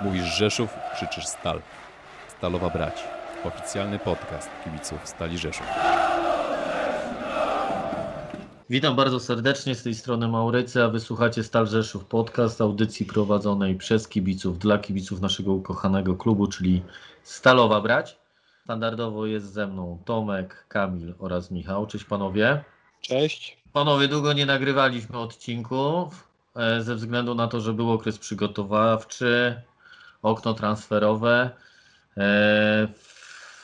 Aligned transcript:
Mówisz 0.00 0.24
Rzeszów, 0.24 0.70
krzyczysz 0.94 1.26
Stal. 1.26 1.60
Stalowa 2.28 2.70
Brać. 2.70 3.04
Oficjalny 3.44 3.98
podcast 3.98 4.50
kibiców 4.64 4.98
Stali 5.04 5.38
Rzeszów. 5.38 5.66
Witam 8.70 8.96
bardzo 8.96 9.20
serdecznie 9.20 9.74
z 9.74 9.82
tej 9.82 9.94
strony 9.94 10.28
Maurycy, 10.28 10.82
a 10.84 10.88
wysłuchacie 10.88 11.44
Stal 11.44 11.66
Rzeszów 11.66 12.04
podcast, 12.04 12.60
audycji 12.60 13.06
prowadzonej 13.06 13.74
przez 13.74 14.08
kibiców, 14.08 14.58
dla 14.58 14.78
kibiców 14.78 15.20
naszego 15.20 15.52
ukochanego 15.52 16.14
klubu, 16.14 16.46
czyli 16.46 16.82
Stalowa 17.22 17.80
Brać. 17.80 18.18
Standardowo 18.64 19.26
jest 19.26 19.52
ze 19.52 19.66
mną 19.66 19.98
Tomek, 20.04 20.64
Kamil 20.68 21.14
oraz 21.18 21.50
Michał. 21.50 21.86
Cześć 21.86 22.04
panowie. 22.04 22.64
Cześć. 23.00 23.62
Panowie, 23.72 24.08
długo 24.08 24.32
nie 24.32 24.46
nagrywaliśmy 24.46 25.18
odcinków 25.18 26.28
e, 26.56 26.82
ze 26.82 26.94
względu 26.94 27.34
na 27.34 27.48
to, 27.48 27.60
że 27.60 27.72
był 27.72 27.92
okres 27.92 28.18
przygotowawczy, 28.18 29.62
okno 30.26 30.54
transferowe. 30.54 31.50
E, 32.16 32.88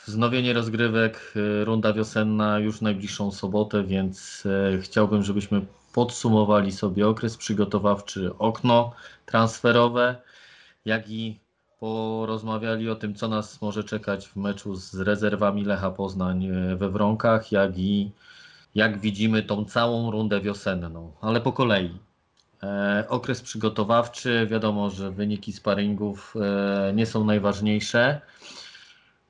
Wznowienie 0.07 0.53
rozgrywek, 0.53 1.33
e, 1.35 1.65
runda 1.65 1.93
wiosenna 1.93 2.59
już 2.59 2.81
najbliższą 2.81 3.31
sobotę, 3.31 3.83
więc 3.83 4.43
e, 4.45 4.77
chciałbym, 4.77 5.23
żebyśmy 5.23 5.65
podsumowali 5.93 6.71
sobie 6.71 7.07
okres 7.07 7.37
przygotowawczy, 7.37 8.31
okno 8.39 8.91
transferowe, 9.25 10.15
jak 10.85 11.09
i 11.09 11.39
porozmawiali 11.79 12.89
o 12.89 12.95
tym, 12.95 13.15
co 13.15 13.27
nas 13.27 13.61
może 13.61 13.83
czekać 13.83 14.27
w 14.27 14.35
meczu 14.35 14.75
z 14.75 14.99
rezerwami 14.99 15.65
Lecha 15.65 15.91
Poznań 15.91 16.47
we 16.77 16.89
Wronkach, 16.89 17.51
jak 17.51 17.77
i 17.77 18.11
jak 18.75 18.99
widzimy 18.99 19.43
tą 19.43 19.65
całą 19.65 20.11
rundę 20.11 20.41
wiosenną, 20.41 21.11
ale 21.21 21.41
po 21.41 21.53
kolei. 21.53 21.99
E, 22.63 23.05
okres 23.09 23.41
przygotowawczy, 23.41 24.47
wiadomo, 24.51 24.89
że 24.89 25.11
wyniki 25.11 25.53
sparingów 25.53 26.33
e, 26.35 26.93
nie 26.93 27.05
są 27.05 27.25
najważniejsze. 27.25 28.21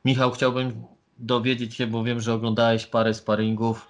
Michał, 0.06 0.32
chciałbym 0.32 0.84
dowiedzieć 1.18 1.76
się, 1.76 1.88
bo 1.88 2.04
wiem, 2.04 2.22
że 2.22 2.34
oglądałeś 2.34 2.86
parę 2.86 3.14
sparingów. 3.14 3.88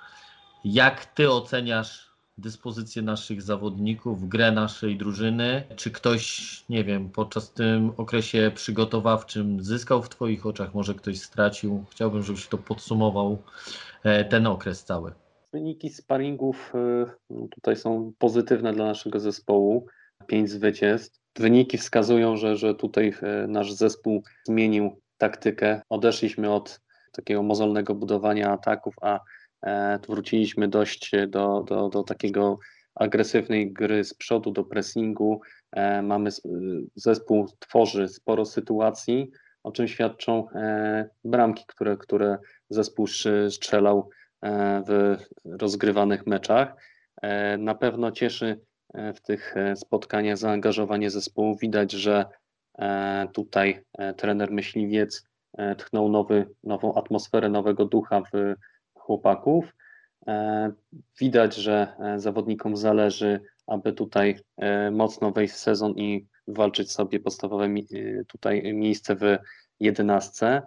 Jak 0.65 1.05
ty 1.05 1.31
oceniasz 1.31 2.13
dyspozycję 2.37 3.01
naszych 3.01 3.41
zawodników, 3.41 4.29
grę 4.29 4.51
naszej 4.51 4.97
drużyny? 4.97 5.63
Czy 5.75 5.91
ktoś, 5.91 6.63
nie 6.69 6.83
wiem, 6.83 7.09
podczas 7.09 7.51
tym 7.51 7.93
okresie 7.97 8.51
przygotowawczym 8.55 9.63
zyskał 9.63 10.03
w 10.03 10.09
twoich 10.09 10.45
oczach, 10.45 10.73
może 10.73 10.93
ktoś 10.93 11.19
stracił? 11.21 11.85
Chciałbym, 11.91 12.23
żebyś 12.23 12.47
to 12.47 12.57
podsumował 12.57 13.37
e, 14.03 14.25
ten 14.25 14.47
okres 14.47 14.83
cały. 14.83 15.22
Wyniki 15.53 15.89
sparingów 15.89 16.73
y, 17.31 17.47
tutaj 17.49 17.75
są 17.75 18.13
pozytywne 18.17 18.73
dla 18.73 18.85
naszego 18.85 19.19
zespołu. 19.19 19.85
Pięć 20.27 20.49
zwycięstw. 20.49 21.19
Wyniki 21.39 21.77
wskazują, 21.77 22.37
że, 22.37 22.57
że 22.57 22.75
tutaj 22.75 23.13
y, 23.43 23.47
nasz 23.47 23.73
zespół 23.73 24.23
zmienił 24.47 25.01
taktykę. 25.17 25.81
Odeszliśmy 25.89 26.51
od 26.51 26.79
takiego 27.11 27.43
mozolnego 27.43 27.95
budowania 27.95 28.51
ataków, 28.51 28.95
a 29.01 29.19
e, 29.65 29.99
wróciliśmy 30.07 30.67
dość 30.67 31.11
do, 31.27 31.63
do, 31.67 31.89
do 31.89 32.03
takiego 32.03 32.59
agresywnej 32.95 33.73
gry 33.73 34.03
z 34.03 34.13
przodu, 34.13 34.51
do 34.51 34.63
pressingu. 34.63 35.41
E, 35.71 36.01
mamy 36.01 36.29
zespół 36.95 37.47
tworzy 37.59 38.07
sporo 38.07 38.45
sytuacji, 38.45 39.31
o 39.63 39.71
czym 39.71 39.87
świadczą 39.87 40.49
e, 40.49 41.09
bramki, 41.23 41.63
które, 41.67 41.97
które 41.97 42.37
zespół 42.69 43.07
strzelał 43.49 44.09
w 44.87 45.17
rozgrywanych 45.45 46.27
meczach. 46.27 46.75
Na 47.57 47.75
pewno 47.75 48.11
cieszy 48.11 48.59
w 49.15 49.21
tych 49.21 49.55
spotkaniach 49.75 50.37
zaangażowanie 50.37 51.09
zespołu. 51.09 51.57
Widać, 51.57 51.91
że 51.91 52.25
tutaj 53.33 53.83
trener 54.17 54.51
myśliwiec 54.51 55.27
tchnął 55.77 56.09
nowy, 56.09 56.49
nową 56.63 56.95
atmosferę, 56.95 57.49
nowego 57.49 57.85
ducha 57.85 58.21
w 58.21 58.55
chłopaków. 58.93 59.75
Widać, 61.19 61.55
że 61.55 61.87
zawodnikom 62.17 62.77
zależy, 62.77 63.41
aby 63.67 63.93
tutaj 63.93 64.39
mocno 64.91 65.31
wejść 65.31 65.53
w 65.53 65.57
sezon 65.57 65.91
i 65.91 66.27
walczyć 66.47 66.91
sobie 66.91 67.19
podstawowe 67.19 67.69
tutaj 68.27 68.73
miejsce 68.73 69.15
w 69.15 69.37
jedenastce. 69.79 70.61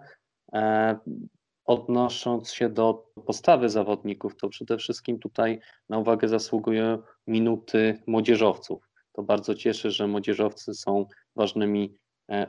Odnosząc 1.67 2.51
się 2.51 2.69
do 2.69 3.07
postawy 3.25 3.69
zawodników, 3.69 4.35
to 4.35 4.49
przede 4.49 4.77
wszystkim 4.77 5.19
tutaj 5.19 5.59
na 5.89 5.97
uwagę 5.97 6.27
zasługują 6.27 7.01
minuty 7.27 8.03
młodzieżowców. 8.07 8.89
To 9.13 9.23
bardzo 9.23 9.55
cieszy, 9.55 9.91
że 9.91 10.07
młodzieżowcy 10.07 10.73
są 10.73 11.05
ważnymi 11.35 11.97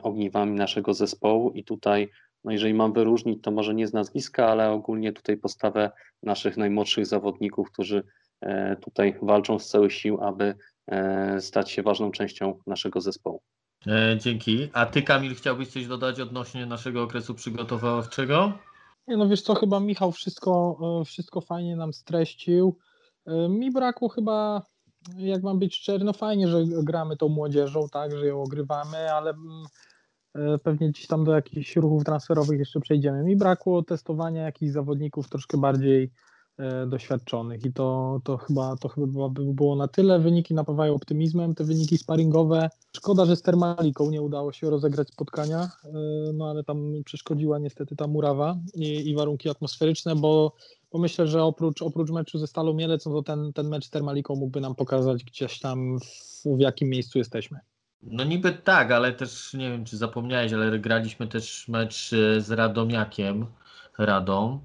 ogniwami 0.03 0.51
naszego 0.51 0.93
zespołu 0.93 1.51
i 1.51 1.63
tutaj, 1.63 2.09
no 2.43 2.51
jeżeli 2.51 2.73
mam 2.73 2.93
wyróżnić, 2.93 3.43
to 3.43 3.51
może 3.51 3.75
nie 3.75 3.87
z 3.87 3.93
nazwiska, 3.93 4.47
ale 4.47 4.71
ogólnie 4.71 5.13
tutaj 5.13 5.37
postawę 5.37 5.91
naszych 6.23 6.57
najmłodszych 6.57 7.05
zawodników, 7.05 7.71
którzy 7.71 8.03
tutaj 8.81 9.15
walczą 9.21 9.59
z 9.59 9.69
całych 9.69 9.93
sił, 9.93 10.23
aby 10.23 10.55
stać 11.39 11.71
się 11.71 11.83
ważną 11.83 12.11
częścią 12.11 12.59
naszego 12.67 13.01
zespołu. 13.01 13.41
Dzięki. 14.17 14.69
A 14.73 14.85
ty, 14.85 15.01
Kamil, 15.01 15.35
chciałbyś 15.35 15.67
coś 15.67 15.87
dodać 15.87 16.19
odnośnie 16.19 16.65
naszego 16.65 17.03
okresu 17.03 17.35
przygotowawczego? 17.35 18.53
Nie, 19.09 19.17
no 19.17 19.27
wiesz 19.27 19.41
co, 19.41 19.55
chyba 19.55 19.79
Michał 19.79 20.11
wszystko, 20.11 20.79
e, 21.01 21.05
wszystko 21.05 21.41
fajnie 21.41 21.75
nam 21.75 21.93
streścił. 21.93 22.77
E, 23.25 23.49
mi 23.49 23.71
brakło 23.71 24.09
chyba, 24.09 24.61
jak 25.17 25.43
mam 25.43 25.59
być 25.59 25.75
szczery, 25.75 26.03
no 26.03 26.13
fajnie, 26.13 26.47
że 26.47 26.63
gramy 26.83 27.17
tą 27.17 27.29
młodzieżą, 27.29 27.87
tak, 27.91 28.17
że 28.17 28.27
ją 28.27 28.41
ogrywamy, 28.41 29.13
ale 29.13 29.31
mm, 29.31 29.63
e, 30.35 30.57
pewnie 30.57 30.89
gdzieś 30.89 31.07
tam 31.07 31.23
do 31.23 31.33
jakichś 31.33 31.75
ruchów 31.75 32.03
transferowych 32.03 32.59
jeszcze 32.59 32.79
przejdziemy. 32.79 33.23
Mi 33.23 33.35
brakło 33.35 33.83
testowania 33.83 34.41
jakichś 34.41 34.71
zawodników 34.71 35.29
troszkę 35.29 35.57
bardziej 35.57 36.11
doświadczonych 36.87 37.65
i 37.65 37.73
to, 37.73 38.19
to, 38.23 38.37
chyba, 38.37 38.75
to 38.75 38.89
chyba 38.89 39.29
by 39.29 39.53
było 39.53 39.75
na 39.75 39.87
tyle. 39.87 40.19
Wyniki 40.19 40.53
napawają 40.53 40.95
optymizmem, 40.95 41.55
te 41.55 41.63
wyniki 41.63 41.97
sparingowe. 41.97 42.69
Szkoda, 42.97 43.25
że 43.25 43.35
z 43.35 43.41
Termaliką 43.41 44.09
nie 44.09 44.21
udało 44.21 44.51
się 44.51 44.69
rozegrać 44.69 45.07
spotkania, 45.07 45.69
e, 45.85 45.89
no 46.33 46.49
ale 46.49 46.63
tam 46.63 46.93
przeszkodziła 47.05 47.59
niestety 47.59 47.95
ta 47.95 48.07
murawa 48.07 48.57
i, 48.73 49.09
i 49.09 49.15
warunki 49.15 49.49
atmosferyczne, 49.49 50.15
bo, 50.15 50.55
bo 50.91 50.99
myślę, 50.99 51.27
że 51.27 51.43
oprócz, 51.43 51.81
oprócz 51.81 52.11
meczu 52.11 52.39
ze 52.39 52.47
Stalą 52.47 52.73
Mielec, 52.73 53.05
no 53.05 53.11
to 53.11 53.23
ten, 53.23 53.53
ten 53.53 53.67
mecz 53.67 53.85
z 53.85 53.89
Termaliką 53.89 54.35
mógłby 54.35 54.61
nam 54.61 54.75
pokazać 54.75 55.23
gdzieś 55.23 55.59
tam 55.59 55.99
w, 55.99 56.43
w 56.57 56.59
jakim 56.59 56.89
miejscu 56.89 57.17
jesteśmy. 57.17 57.59
No 58.03 58.23
niby 58.23 58.53
tak, 58.53 58.91
ale 58.91 59.13
też 59.13 59.53
nie 59.53 59.71
wiem, 59.71 59.85
czy 59.85 59.97
zapomniałeś, 59.97 60.53
ale 60.53 60.79
graliśmy 60.79 61.27
też 61.27 61.67
mecz 61.67 62.13
e, 62.13 62.41
z 62.41 62.51
Radomiakiem, 62.51 63.45
Radą 63.97 64.59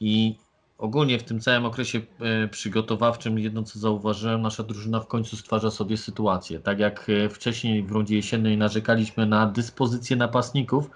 i 0.00 0.36
Ogólnie 0.80 1.18
w 1.18 1.22
tym 1.22 1.40
całym 1.40 1.64
okresie 1.66 2.00
e, 2.20 2.48
przygotowawczym 2.48 3.38
jedno 3.38 3.62
co 3.62 3.78
zauważyłem, 3.78 4.42
nasza 4.42 4.62
drużyna 4.62 5.00
w 5.00 5.06
końcu 5.06 5.36
stwarza 5.36 5.70
sobie 5.70 5.96
sytuację. 5.96 6.60
Tak 6.60 6.78
jak 6.78 7.06
e, 7.10 7.28
wcześniej 7.28 7.82
w 7.82 7.90
rundzie 7.90 8.16
jesiennej 8.16 8.56
narzekaliśmy 8.56 9.26
na 9.26 9.46
dyspozycję 9.46 10.16
napastników, 10.16 10.90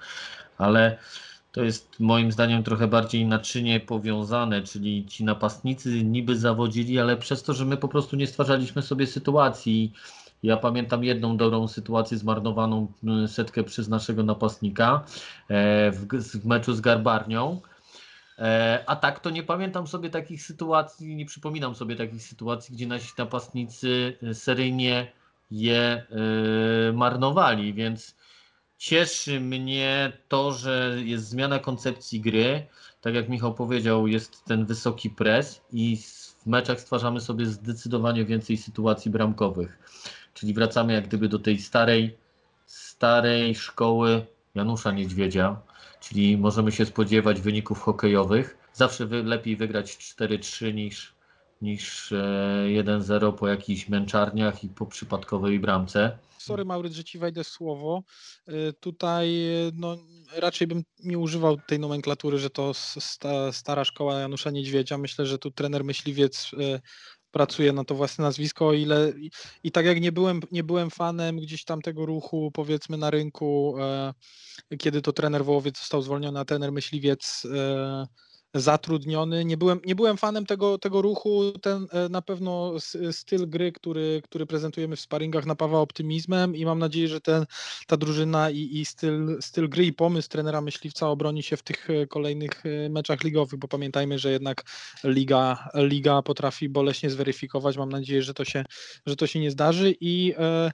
ale 0.59 0.99
to 1.53 1.63
jest 1.63 2.01
moim 2.01 2.33
zdaniem 2.33 2.63
trochę 2.63 2.89
bardziej 2.89 3.27
naczynie 3.27 3.81
powiązane, 3.81 4.63
czyli 4.63 5.07
ci 5.07 5.25
napastnicy 5.25 6.05
niby 6.05 6.39
zawodzili, 6.39 7.01
ale 7.01 7.17
przez 7.17 7.43
to, 7.43 7.55
że 7.55 7.65
my 7.65 7.77
po 7.77 7.89
prostu 7.89 8.17
nie 8.17 8.27
stwarzaliśmy 8.27 8.83
sobie 8.83 9.07
sytuacji. 9.07 9.93
Ja 10.43 10.57
pamiętam 10.57 11.05
jedną 11.05 11.37
dobrą 11.37 11.69
sytuację, 11.69 12.19
zmarnowaną 12.19 12.87
setkę 13.27 13.65
przez 13.65 13.89
naszego 13.89 14.23
napastnika 14.23 15.05
e, 15.49 15.91
w, 15.91 16.47
meczu 16.47 16.75
z 16.75 16.81
Garbarnią 16.81 17.61
a 18.87 18.97
tak 18.97 19.21
to 19.21 19.31
nie 19.31 19.43
pamiętam 19.43 19.87
sobie 19.87 20.11
takich 20.11 20.43
sytuacji, 20.43 21.17
nie 21.17 21.27
przypominam 21.27 21.75
sobie 21.75 21.97
takich 21.97 22.23
sytuacji, 22.23 22.75
gdzie 22.75 22.87
nasi 22.87 23.13
napastnicy 23.19 24.19
e, 24.23 24.35
seryjnie 24.35 25.13
je 25.51 25.79
e, 25.79 26.93
marnowali, 26.93 27.75
więc 27.75 28.17
cieszy 28.79 29.41
mnie 29.41 30.13
to, 30.29 30.53
że 30.53 30.97
jest 31.05 31.29
zmiana 31.29 31.59
koncepcji 31.59 32.21
gry. 32.21 32.67
Tak 33.01 33.15
jak 33.15 33.29
Michał 33.29 33.55
powiedział, 33.55 34.07
jest 34.07 34.45
ten 34.45 34.67
wysoki 34.67 35.11
pres 35.11 35.61
i 35.73 35.97
w 35.97 36.47
meczach 36.47 36.81
stwarzamy 36.81 37.21
sobie 37.21 37.47
zdecydowanie 37.47 38.25
więcej 38.25 38.57
sytuacji 38.57 39.11
bramkowych. 39.11 39.79
Czyli 40.35 40.55
wracamy 40.55 40.93
jak 40.93 41.09
gdyby 41.09 41.29
do 41.29 41.39
tej 41.39 41.59
starej, 41.59 42.17
starej 42.67 43.55
szkoły 43.55 44.27
Janusza 44.55 44.93
Niedźwiedzia, 44.93 45.57
czyli 46.09 46.39
możemy 46.39 46.73
się 46.73 46.87
spodziewać 46.87 47.41
wyników 47.41 47.81
hokejowych. 47.81 48.59
Zawsze 48.73 49.07
lepiej 49.07 49.57
wygrać 49.57 49.97
4-3 49.97 50.75
niż, 50.75 51.15
niż 51.63 52.13
1-0 52.69 53.29
e, 53.29 53.33
po 53.33 53.49
jakichś 53.49 53.89
męczarniach 53.89 54.65
i 54.65 54.69
po 54.69 54.87
przypadkowej 54.87 55.61
bramce. 55.61 56.19
Sorry 56.39 56.65
Mauryc, 56.65 56.93
że 56.93 57.05
Ci 57.05 57.19
wejdę 57.19 57.45
słowo. 57.45 58.03
E, 58.47 58.73
tutaj 58.73 59.47
e, 59.47 59.71
no, 59.75 59.97
raczej 60.37 60.67
bym 60.67 60.83
nie 61.05 61.19
używał 61.19 61.57
tej 61.57 61.79
nomenklatury, 61.79 62.39
że 62.39 62.51
to 62.51 62.75
sta, 62.75 63.53
stara 63.53 63.85
szkoła 63.85 64.21
Janusza 64.21 64.51
Niedźwiedzia. 64.51 64.99
Myślę, 64.99 65.27
że 65.27 65.39
tu 65.39 65.51
trener 65.51 65.85
myśliwiec 65.85 66.51
pracuje 67.35 67.73
na 67.73 67.85
to 67.85 67.95
własne 67.95 68.25
nazwisko, 68.25 68.73
ile 68.73 69.13
i, 69.17 69.31
i 69.63 69.73
tak 69.73 69.87
jak 69.87 70.01
nie 70.01 70.13
byłem, 70.13 70.41
nie 70.53 70.65
byłem 70.65 70.91
fanem 70.91 71.37
gdzieś 71.37 71.65
tam 71.65 71.83
tego 71.83 72.07
ruchu, 72.07 72.51
powiedzmy 72.55 72.97
na 72.97 73.11
rynku, 73.11 73.75
e, 73.79 74.15
kiedy 74.79 75.03
to 75.03 75.13
trener 75.13 75.45
Wołowiec 75.45 75.79
został 75.79 76.03
zwolniony, 76.03 76.41
a 76.41 76.45
trener 76.45 76.73
Myśliwiec 76.73 77.47
e, 77.55 78.07
zatrudniony. 78.55 79.45
Nie 79.45 79.57
byłem, 79.57 79.81
nie 79.87 79.95
byłem 79.95 80.17
fanem 80.17 80.47
tego, 80.47 80.79
tego 80.79 81.03
ruchu. 81.03 81.53
Ten 81.63 81.87
e, 81.93 82.09
na 82.09 82.23
pewno 82.23 82.73
s- 82.77 82.99
styl 83.11 83.49
gry, 83.49 83.73
który, 83.73 84.21
który 84.25 84.47
prezentujemy 84.47 84.97
w 84.97 85.01
sparingach 85.01 85.47
napawa 85.47 85.79
optymizmem 85.79 86.57
i 86.57 86.65
mam 86.65 86.79
nadzieję, 86.79 87.09
że 87.09 87.21
ten, 87.21 87.47
ta 87.87 87.97
drużyna 87.97 88.51
i, 88.51 88.79
i 88.79 88.85
styl, 88.85 89.39
styl 89.41 89.69
gry 89.69 89.85
i 89.87 89.93
pomysł 89.93 90.29
trenera 90.29 90.61
Myśliwca 90.61 91.09
obroni 91.09 91.43
się 91.43 91.57
w 91.57 91.63
tych 91.63 91.91
e, 91.91 92.07
kolejnych 92.07 92.63
e, 92.67 92.89
meczach 92.89 93.25
ligowych, 93.25 93.61
bo 93.61 93.69
pamiętajmy, 93.69 94.19
że 94.19 94.31
jednak 94.33 94.65
liga, 95.05 95.69
liga 95.75 96.23
potrafi 96.23 96.69
boleśnie 96.69 97.11
zweryfikować. 97.11 97.77
Mam 97.77 97.89
nadzieję, 97.89 98.23
że 98.23 98.35
to 98.35 98.45
się, 98.45 98.65
że 99.07 99.17
to 99.17 99.27
się 99.27 99.41
nie 99.41 99.51
zdarzy 99.51 99.95
i 100.01 100.35
e, 100.39 100.71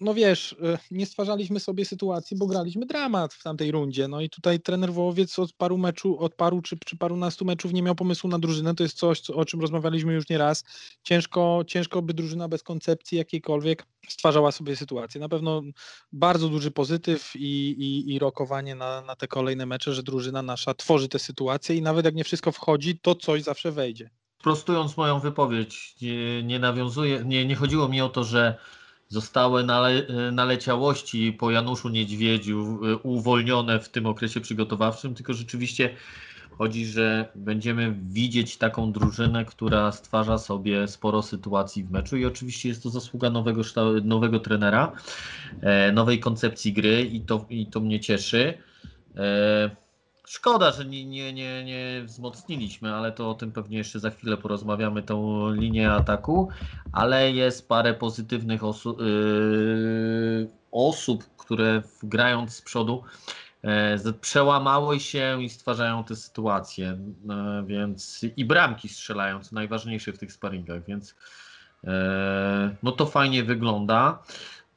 no 0.00 0.14
wiesz, 0.14 0.56
e, 0.62 0.78
nie 0.90 1.06
stwarzaliśmy 1.06 1.60
sobie 1.60 1.84
sytuacji, 1.84 2.36
bo 2.36 2.46
graliśmy 2.46 2.86
dramat 2.86 3.34
w 3.34 3.42
tamtej 3.42 3.72
rundzie. 3.72 4.08
No 4.08 4.20
i 4.20 4.30
tutaj 4.30 4.60
trener 4.60 4.92
Wołowiec 4.92 5.38
od 5.38 5.52
paru 5.52 5.78
meczu, 5.78 6.18
od 6.18 6.34
paru 6.34 6.62
czy, 6.62 6.76
czy 6.84 6.96
parunastu 6.96 7.44
meczów 7.44 7.72
nie 7.72 7.82
miał 7.82 7.94
pomysłu 7.94 8.30
na 8.30 8.38
drużynę. 8.38 8.74
To 8.74 8.82
jest 8.82 8.98
coś, 8.98 9.20
co, 9.20 9.34
o 9.34 9.44
czym 9.44 9.60
rozmawialiśmy 9.60 10.14
już 10.14 10.28
nie 10.28 10.38
raz. 10.38 10.64
Ciężko, 11.02 11.64
ciężko 11.66 12.02
by 12.02 12.14
drużyna 12.14 12.48
bez 12.48 12.62
koncepcji 12.62 13.18
jakiejkolwiek 13.18 13.86
stwarzała 14.08 14.52
sobie 14.52 14.76
sytuację. 14.76 15.20
Na 15.20 15.28
pewno 15.28 15.62
bardzo 16.12 16.48
duży 16.48 16.70
pozytyw 16.70 17.32
i, 17.36 17.70
i, 17.70 18.14
i 18.14 18.18
rokowanie 18.18 18.74
na, 18.74 19.00
na 19.00 19.16
te 19.16 19.28
kolejne 19.28 19.66
mecze, 19.66 19.94
że 19.94 20.02
drużyna 20.02 20.42
nasza 20.42 20.74
tworzy 20.74 21.08
te 21.08 21.18
sytuacje 21.18 21.76
i 21.76 21.82
nawet 21.82 22.04
jak 22.04 22.14
nie 22.14 22.24
wszystko 22.24 22.52
wchodzi, 22.52 22.98
to 22.98 23.14
coś 23.14 23.42
zawsze 23.42 23.72
wejdzie. 23.72 24.10
Prostując 24.42 24.96
moją 24.96 25.20
wypowiedź, 25.20 25.96
nie, 26.02 26.42
nie 26.42 26.58
nawiązuje, 26.58 27.24
nie, 27.24 27.46
nie 27.46 27.54
chodziło 27.54 27.88
mi 27.88 28.00
o 28.00 28.08
to, 28.08 28.24
że 28.24 28.58
zostały 29.08 29.64
nale, 29.64 30.06
naleciałości 30.32 31.32
po 31.32 31.50
Januszu 31.50 31.88
Niedźwiedziu 31.88 32.80
y, 32.84 32.96
uwolnione 32.96 33.80
w 33.80 33.88
tym 33.88 34.06
okresie 34.06 34.40
przygotowawczym, 34.40 35.14
tylko 35.14 35.32
rzeczywiście 35.32 35.96
chodzi, 36.58 36.86
że 36.86 37.28
będziemy 37.34 37.94
widzieć 38.02 38.56
taką 38.56 38.92
drużynę, 38.92 39.44
która 39.44 39.92
stwarza 39.92 40.38
sobie 40.38 40.88
sporo 40.88 41.22
sytuacji 41.22 41.84
w 41.84 41.90
meczu 41.90 42.16
i 42.16 42.24
oczywiście 42.24 42.68
jest 42.68 42.82
to 42.82 42.90
zasługa 42.90 43.30
nowego, 43.30 43.62
nowego 44.02 44.40
trenera, 44.40 44.92
e, 45.60 45.92
nowej 45.92 46.20
koncepcji 46.20 46.72
gry 46.72 47.02
i 47.02 47.20
to, 47.20 47.46
i 47.50 47.66
to 47.66 47.80
mnie 47.80 48.00
cieszy. 48.00 48.58
Szkoda, 50.26 50.72
że 50.72 50.84
nie, 50.84 51.04
nie, 51.04 51.32
nie, 51.32 51.64
nie 51.64 52.02
wzmocniliśmy, 52.04 52.94
ale 52.94 53.12
to 53.12 53.30
o 53.30 53.34
tym 53.34 53.52
pewnie 53.52 53.78
jeszcze 53.78 54.00
za 54.00 54.10
chwilę 54.10 54.36
porozmawiamy, 54.36 55.02
tą 55.02 55.50
linię 55.52 55.92
ataku, 55.92 56.48
ale 56.92 57.32
jest 57.32 57.68
parę 57.68 57.94
pozytywnych 57.94 58.60
osu- 58.62 59.00
yy, 59.00 60.48
osób, 60.72 61.24
które 61.36 61.82
grając 62.02 62.56
z 62.56 62.62
przodu 62.62 63.02
z- 63.96 64.16
przełamały 64.16 65.00
się 65.00 65.42
i 65.42 65.48
stwarzają 65.48 66.04
te 66.04 66.16
sytuacje, 66.16 66.98
e, 67.30 67.64
więc 67.66 68.20
i 68.36 68.44
bramki 68.44 68.88
strzelają, 68.88 69.40
co 69.40 69.54
najważniejsze 69.54 70.12
w 70.12 70.18
tych 70.18 70.32
sparingach, 70.32 70.84
więc 70.84 71.14
e, 71.84 72.76
no 72.82 72.92
to 72.92 73.06
fajnie 73.06 73.44
wygląda. 73.44 74.18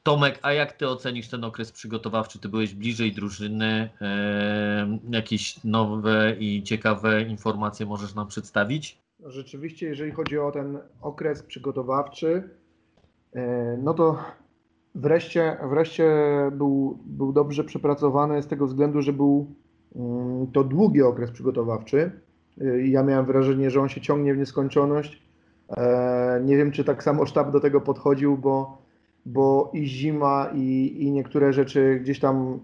Tomek, 0.08 0.38
a 0.42 0.52
jak 0.52 0.72
ty 0.72 0.88
ocenisz 0.88 1.28
ten 1.28 1.44
okres 1.44 1.72
przygotowawczy? 1.72 2.38
Ty 2.38 2.48
byłeś 2.48 2.74
bliżej 2.74 3.12
drużyny. 3.12 3.90
E, 4.00 4.98
jakieś 5.10 5.64
nowe 5.64 6.36
i 6.38 6.62
ciekawe 6.62 7.22
informacje 7.22 7.86
możesz 7.86 8.14
nam 8.14 8.26
przedstawić? 8.26 8.98
Rzeczywiście, 9.26 9.86
jeżeli 9.86 10.12
chodzi 10.12 10.38
o 10.38 10.50
ten 10.52 10.78
okres 11.02 11.42
przygotowawczy, 11.42 12.50
e, 13.34 13.76
no 13.82 13.94
to 13.94 14.18
wreszcie, 14.94 15.56
wreszcie 15.70 16.10
był, 16.52 16.98
był 17.06 17.32
dobrze 17.32 17.64
przepracowany 17.64 18.42
z 18.42 18.46
tego 18.46 18.66
względu, 18.66 19.02
że 19.02 19.12
był 19.12 19.46
mm, 19.96 20.46
to 20.52 20.64
długi 20.64 21.02
okres 21.02 21.30
przygotowawczy. 21.30 22.10
E, 22.60 22.86
Ja 22.88 23.02
miałem 23.02 23.26
wrażenie, 23.26 23.70
że 23.70 23.80
on 23.80 23.88
się 23.88 24.00
ciągnie 24.00 24.34
w 24.34 24.38
nieskończoność. 24.38 25.22
E, 25.76 26.40
Nie 26.44 26.56
wiem, 26.56 26.72
czy 26.72 26.84
tak 26.84 27.02
samo 27.02 27.26
sztab 27.26 27.52
do 27.52 27.60
tego 27.60 27.80
podchodził, 27.80 28.38
bo, 28.38 28.87
bo 29.26 29.70
i 29.74 29.86
zima, 29.86 30.50
i, 30.54 30.96
i 30.98 31.12
niektóre 31.12 31.52
rzeczy 31.52 32.00
gdzieś 32.02 32.20
tam 32.20 32.58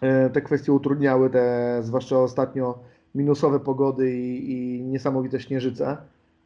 e, 0.00 0.30
te 0.30 0.42
kwestie 0.42 0.72
utrudniały, 0.72 1.30
te 1.30 1.78
zwłaszcza 1.82 2.18
ostatnio 2.18 2.78
minusowe 3.14 3.60
pogody 3.60 4.12
i, 4.12 4.52
i 4.52 4.82
niesamowite 4.82 5.40
śnieżyce. 5.40 5.96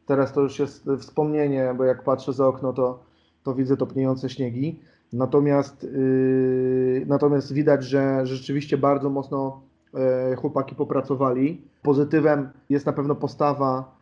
Teraz 0.05 0.33
to 0.33 0.41
już 0.41 0.59
jest 0.59 0.89
wspomnienie, 0.99 1.73
bo 1.77 1.83
jak 1.83 2.03
patrzę 2.03 2.33
za 2.33 2.47
okno, 2.47 2.73
to, 2.73 2.99
to 3.43 3.53
widzę 3.53 3.77
topniejące 3.77 4.29
śniegi. 4.29 4.79
Natomiast, 5.13 5.83
yy, 5.83 7.05
natomiast 7.07 7.53
widać, 7.53 7.83
że 7.83 8.25
rzeczywiście 8.25 8.77
bardzo 8.77 9.09
mocno 9.09 9.61
e, 9.93 10.35
chłopaki 10.35 10.75
popracowali. 10.75 11.61
Pozytywem 11.81 12.49
jest 12.69 12.85
na 12.85 12.93
pewno 12.93 13.15
postawa 13.15 13.98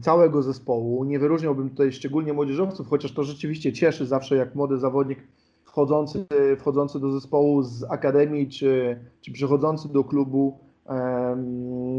całego 0.00 0.42
zespołu. 0.42 1.04
Nie 1.04 1.18
wyróżniałbym 1.18 1.70
tutaj 1.70 1.92
szczególnie 1.92 2.32
młodzieżowców, 2.32 2.88
chociaż 2.88 3.12
to 3.12 3.24
rzeczywiście 3.24 3.72
cieszy 3.72 4.06
zawsze, 4.06 4.36
jak 4.36 4.54
młody 4.54 4.78
zawodnik 4.78 5.18
wchodzący, 5.64 6.26
wchodzący 6.58 7.00
do 7.00 7.10
zespołu 7.12 7.62
z 7.62 7.84
akademii 7.90 8.48
czy, 8.48 8.98
czy 9.20 9.32
przychodzący 9.32 9.92
do 9.92 10.04
klubu 10.04 10.58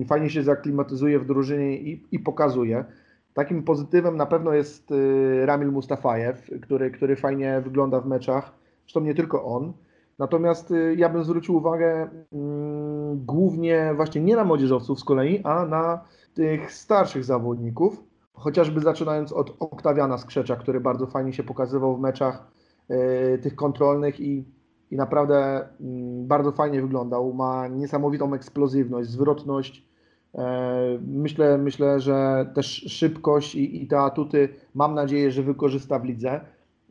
fajnie 0.08 0.30
się 0.30 0.44
zaklimatyzuje 0.44 1.20
w 1.20 1.26
drużynie 1.26 1.78
i, 1.78 2.04
i 2.12 2.20
pokazuje. 2.20 2.86
Takim 3.34 3.64
pozytywem 3.64 4.18
na 4.18 4.26
pewno 4.26 4.54
jest 4.54 4.92
y, 4.92 5.46
Ramil 5.46 5.72
Mustafajew, 5.72 6.50
który, 6.62 6.92
który 6.92 7.16
fajnie 7.16 7.62
wygląda 7.64 8.02
w 8.02 8.08
meczach. 8.08 8.54
Zresztą 8.84 9.02
nie 9.02 9.16
tylko 9.16 9.46
on. 9.46 9.74
Natomiast 10.20 10.72
y, 10.72 10.96
ja 10.98 11.10
bym 11.10 11.24
zwrócił 11.24 11.56
uwagę 11.56 12.10
mm, 12.34 13.26
głównie 13.26 13.94
właśnie 13.96 14.22
nie 14.22 14.36
na 14.36 14.44
młodzieżowców 14.44 15.00
z 15.00 15.04
kolei, 15.04 15.42
a 15.44 15.66
na 15.66 16.02
tych 16.34 16.72
starszych 16.74 17.24
zawodników. 17.24 18.04
Chociażby 18.34 18.82
zaczynając 18.82 19.32
od 19.32 19.56
Oktawiana 19.60 20.18
Skrzecza, 20.18 20.56
który 20.56 20.80
bardzo 20.82 21.08
fajnie 21.08 21.34
się 21.34 21.44
pokazywał 21.44 21.98
w 21.98 22.00
meczach 22.00 22.52
y, 22.92 23.40
tych 23.42 23.56
kontrolnych 23.56 24.20
i, 24.20 24.46
i 24.92 24.96
naprawdę 24.96 25.68
mm, 25.82 26.28
bardzo 26.28 26.52
fajnie 26.52 26.82
wyglądał. 26.82 27.34
Ma 27.34 27.68
niesamowitą 27.68 28.34
eksplozywność, 28.34 29.10
zwrotność. 29.10 29.88
E, 30.36 31.00
Myślę, 31.08 31.58
myślę, 31.58 32.00
że 32.00 32.46
też 32.56 32.68
szybkość 32.88 33.56
i, 33.56 33.84
i 33.84 33.88
te 33.88 34.00
atuty 34.00 34.50
mam 34.74 34.94
nadzieję, 34.96 35.32
że 35.32 35.44
wykorzysta 35.44 36.00
w 36.00 36.06
lidze. 36.06 36.42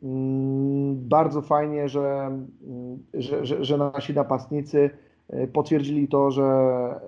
Mm, 0.03 1.09
Bardzo 1.09 1.41
fajnie, 1.41 1.89
że, 1.89 2.25
mm, 2.67 3.03
że, 3.13 3.45
że, 3.45 3.65
że 3.65 3.77
nasi 3.77 4.13
napastnicy 4.13 4.89
potwierdzili 5.53 6.07
to, 6.07 6.31
że, 6.31 6.49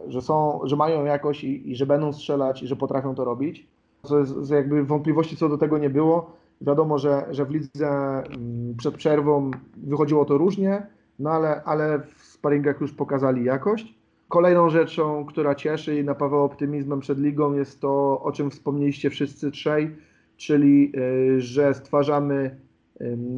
że, 0.08 0.22
są, 0.22 0.60
że 0.64 0.76
mają 0.76 1.06
jakość 1.06 1.44
i, 1.44 1.72
i 1.72 1.76
że 1.76 1.86
będą 1.86 2.14
strzelać 2.14 2.64
i 2.64 2.68
że 2.68 2.76
potrafią 2.76 3.16
to 3.16 3.26
robić. 3.26 3.68
To 4.02 4.20
jest, 4.20 4.50
jakby 4.50 4.84
wątpliwości 4.84 5.38
co 5.38 5.50
do 5.50 5.58
tego 5.58 5.78
nie 5.78 5.90
było. 5.90 6.32
Wiadomo, 6.62 7.00
że, 7.00 7.26
że 7.32 7.46
w 7.46 7.50
lidze 7.50 7.88
mm, 7.88 8.76
przed 8.78 8.96
przerwą 8.96 9.52
wychodziło 9.78 10.26
to 10.26 10.38
różnie, 10.38 10.88
no 11.20 11.30
ale, 11.30 11.64
ale 11.64 12.00
w 12.00 12.24
sparingach 12.24 12.82
już 12.82 12.94
pokazali 12.94 13.44
jakość. 13.44 13.96
Kolejną 14.30 14.70
rzeczą, 14.70 15.26
która 15.26 15.56
cieszy 15.56 16.00
i 16.00 16.04
napawa 16.04 16.38
optymizmem 16.38 17.00
przed 17.00 17.20
ligą 17.20 17.54
jest 17.54 17.82
to, 17.82 18.22
o 18.22 18.32
czym 18.32 18.52
wspomnieliście 18.52 19.10
wszyscy 19.10 19.52
trzej, 19.52 19.96
czyli 20.38 20.92
y, 20.98 21.42
że 21.42 21.74
stwarzamy 21.74 22.58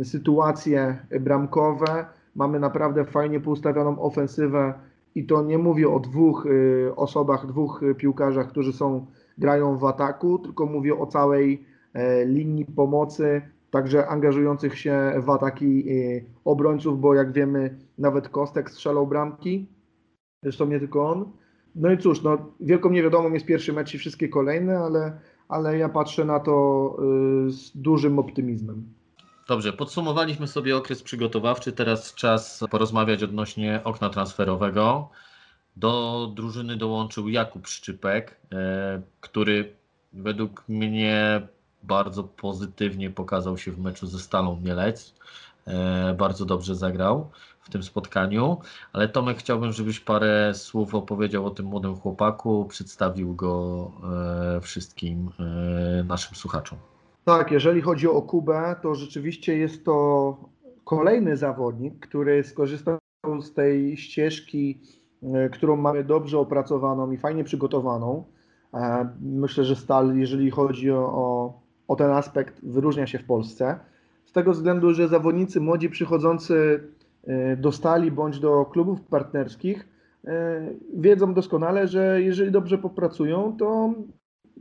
sytuacje 0.03 0.98
bramkowe, 1.20 2.06
mamy 2.38 2.60
naprawdę 2.60 3.06
fajnie 3.06 3.39
poustawioną 3.39 4.00
ofensywę 4.00 4.74
i 5.15 5.25
to 5.25 5.44
nie 5.44 5.58
mówię 5.58 5.89
o 5.89 6.00
dwóch 6.00 6.46
y, 6.46 6.96
osobach, 6.96 7.48
dwóch 7.48 7.84
y, 7.84 7.96
piłkarzach, 7.96 8.50
którzy 8.50 8.74
są, 8.74 9.06
grają 9.38 9.77
w 9.77 9.86
ataku, 9.86 10.39
tylko 10.39 10.65
mówię 10.65 10.98
o 10.98 11.06
całej 11.06 11.65
e, 11.94 12.25
linii 12.25 12.65
pomocy, 12.65 13.41
także 13.72 14.08
angażujących 14.08 14.77
się 14.77 15.13
w 15.25 15.29
ataki 15.29 15.91
y, 15.91 16.25
obrońców, 16.46 17.01
bo 17.01 17.13
jak 17.13 17.32
wiemy 17.32 17.77
nawet 17.98 18.29
Kostek 18.29 18.72
strzelał 18.72 19.08
bramki, 19.08 19.67
zresztą 20.44 20.65
nie 20.65 20.79
tylko 20.79 21.10
on. 21.10 21.32
No 21.75 21.91
i 21.91 21.98
cóż, 21.98 22.24
no, 22.24 22.38
wielką 22.60 22.89
niewiadomą 22.89 23.34
jest 23.34 23.46
pierwszy 23.46 23.74
mecz 23.74 23.94
i 23.94 23.98
wszystkie 23.98 24.29
kolejne, 24.29 24.79
ale, 24.79 25.20
ale 25.48 25.77
ja 25.77 25.89
patrzę 25.89 26.25
na 26.25 26.39
to 26.39 26.98
z 27.48 27.77
dużym 27.77 28.20
optymizmem. 28.20 28.84
Dobrze, 29.48 29.74
podsumowaliśmy 29.74 30.48
sobie 30.48 30.77
okres 30.77 31.04
przygotowawczy. 31.04 31.72
Teraz 31.72 32.13
czas 32.13 32.63
porozmawiać 32.72 33.24
odnośnie 33.24 33.82
okna 33.84 34.10
transferowego. 34.10 35.10
Do 35.75 36.27
drużyny 36.36 36.77
dołączył 36.77 37.30
Jakub 37.30 37.68
Szczypek, 37.68 38.39
e, 38.51 39.01
który 39.22 39.75
według 40.13 40.63
mnie 40.68 41.42
bardzo 41.84 42.24
pozytywnie 42.24 43.10
pokazał 43.10 43.58
się 43.58 43.72
w 43.72 43.80
meczu 43.80 44.08
ze 44.08 44.20
Stalą 44.20 44.60
Mielec. 44.63 45.13
E, 45.68 46.13
Bardzo 46.18 46.46
dobrze 46.46 46.75
zagrał 46.75 47.32
w 47.62 47.70
tym 47.70 47.84
spotkaniu, 47.84 48.58
ale 48.94 49.10
Tomek 49.10 49.38
chciałbym, 49.38 49.74
żebyś 49.74 50.00
parę 50.00 50.54
słów 50.54 50.96
opowiedział 50.96 51.46
o 51.46 51.50
tym 51.50 51.66
młodym 51.66 51.96
chłopaku, 51.96 52.66
przedstawił 52.70 53.36
go 53.36 53.92
e, 54.58 54.62
wszystkim 54.62 55.32
naszym 56.06 56.36
słuchaczom. 56.36 56.80
Tak, 57.27 57.51
jeżeli 57.51 57.81
chodzi 57.81 58.07
o 58.07 58.22
Kubę, 58.22 58.75
to 58.81 58.96
rzeczywiście 58.96 59.57
jest 59.57 59.86
to 59.86 60.38
kolejny 60.84 61.38
zawodnik, 61.38 62.00
który 62.00 62.43
skorzystał 62.43 63.00
z 63.41 63.53
tej 63.53 63.98
ścieżki, 63.98 64.81
e, 65.24 65.50
którą 65.50 65.75
mamy 65.75 66.03
dobrze 66.03 66.39
opracowaną 66.39 67.12
i 67.12 67.17
fajnie 67.17 67.43
przygotowaną. 67.43 68.24
E, 68.74 69.10
myślę, 69.22 69.63
że 69.63 69.75
Stal, 69.75 70.17
jeżeli 70.17 70.51
chodzi 70.51 70.91
o, 70.91 71.53
o, 71.88 71.96
ten 71.96 72.12
aspekt, 72.12 72.65
wyróżnia 72.65 73.07
się 73.07 73.19
w 73.19 73.25
Polsce. 73.25 73.79
Z 74.25 74.31
tego 74.31 74.51
względu, 74.51 74.93
że 74.93 75.07
zawodnicy 75.07 75.62
młodzi 75.62 75.89
przychodzący 75.89 76.84
e, 77.24 77.57
do 77.57 77.72
Stali 77.72 78.12
bądź 78.12 78.39
do 78.39 78.65
klubów 78.65 79.01
partnerskich 79.01 79.88
wiedzą 80.93 81.34
doskonale, 81.34 81.88
że 81.88 82.22
jeżeli 82.22 82.51
dobrze 82.51 82.77
popracują, 82.77 83.57
to, 83.57 83.93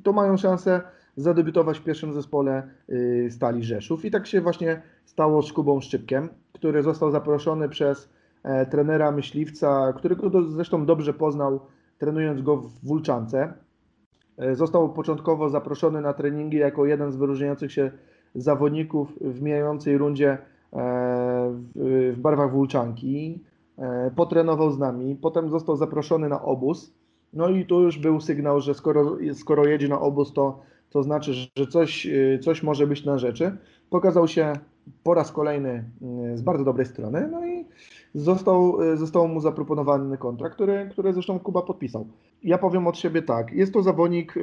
to 0.03 0.13
mają 0.13 0.37
szansę 0.37 0.81
zadebiutować 1.17 1.79
w 1.79 1.85
pierwszym 1.85 2.13
zespole 2.13 2.63
y, 2.89 3.29
Stali 3.31 3.65
Rzeszów. 3.65 4.05
I 4.05 4.11
tak 4.11 4.27
się 4.27 4.41
właśnie 4.41 4.83
stało 5.05 5.43
z 5.43 5.53
Kubą 5.53 5.81
Szczypkiem, 5.81 6.29
który 6.53 6.83
został 6.83 7.11
zaproszony 7.11 7.69
przez 7.69 8.09
e, 8.43 8.67
trenera 8.67 9.13
myśliwca, 9.13 9.93
którego 9.93 10.43
zresztą 10.43 10.87
dobrze 10.87 11.15
poznał, 11.15 11.61
trenując 11.99 12.43
go 12.43 12.57
w 12.57 12.71
Wulczance. 12.85 13.53
E, 14.39 14.55
został 14.55 14.93
początkowo 14.93 15.49
zaproszony 15.49 16.01
na 16.01 16.13
treningi 16.13 16.57
jako 16.57 16.87
jeden 16.87 17.13
z 17.13 17.17
wyróżniających 17.17 17.73
się 17.73 17.91
zawodników 18.35 19.13
w 19.21 19.43
mijającej 19.43 19.99
rundzie 19.99 20.31
e, 20.31 20.39
w 21.75 22.17
barwach 22.19 22.53
Wulczanki. 22.53 23.45
Potrenował 24.17 24.71
z 24.71 24.79
nami, 24.79 25.17
potem 25.17 25.51
został 25.51 25.77
zaproszony 25.77 26.29
na 26.29 26.43
obóz. 26.43 26.95
No 27.33 27.49
i 27.49 27.67
tu 27.67 27.81
już 27.81 27.99
był 27.99 28.21
sygnał, 28.21 28.61
że 28.61 28.75
skoro, 28.75 29.17
skoro 29.35 29.67
jedzie 29.67 29.89
na 29.89 30.01
obóz, 30.01 30.33
to 30.33 30.61
to 30.97 31.03
znaczy, 31.03 31.33
że 31.35 31.67
coś, 31.67 32.07
y, 32.07 32.39
coś 32.43 32.63
może 32.63 32.87
być 32.87 33.05
na 33.05 33.19
rzeczy. 33.19 33.57
Pokazał 33.91 34.29
się 34.29 34.53
po 35.03 35.15
raz 35.15 35.33
kolejny 35.33 35.85
y, 36.33 36.39
z 36.39 36.43
bardzo 36.43 36.65
dobrej 36.65 36.87
strony, 36.87 37.29
no 37.33 37.47
i 37.47 37.65
został, 38.15 38.83
y, 38.83 38.97
został 38.97 39.29
mu 39.29 39.41
zaproponowany 39.41 40.19
kontrakt, 40.19 40.55
który, 40.55 40.89
który 40.91 41.13
zresztą 41.13 41.39
Kuba 41.39 41.63
podpisał. 41.63 42.07
Ja 42.43 42.59
powiem 42.59 42.87
od 42.87 42.99
siebie 42.99 43.23
tak, 43.23 43.53
jest 43.53 43.73
to 43.73 43.83
zawodnik 43.83 44.35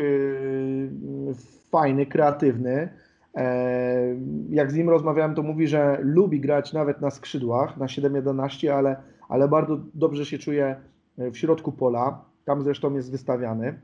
fajny, 1.72 2.05
kreatywny. 2.05 2.89
E, 3.36 4.15
jak 4.50 4.72
z 4.72 4.75
nim 4.75 4.89
rozmawiałem, 4.89 5.36
to 5.36 5.43
mówi, 5.43 5.67
że 5.67 5.98
lubi 6.01 6.39
grać 6.39 6.74
nawet 6.74 7.01
na 7.01 7.10
skrzydłach, 7.10 7.77
na 7.77 7.86
7-11, 7.86 8.67
ale, 8.69 8.95
ale 9.29 9.48
bardzo 9.48 9.79
dobrze 9.93 10.25
się 10.25 10.38
czuje 10.38 10.75
w 11.17 11.38
środku 11.38 11.72
pola. 11.72 12.25
Tam 12.45 12.62
zresztą 12.62 12.95
jest 12.95 13.12
wystawiany. 13.12 13.79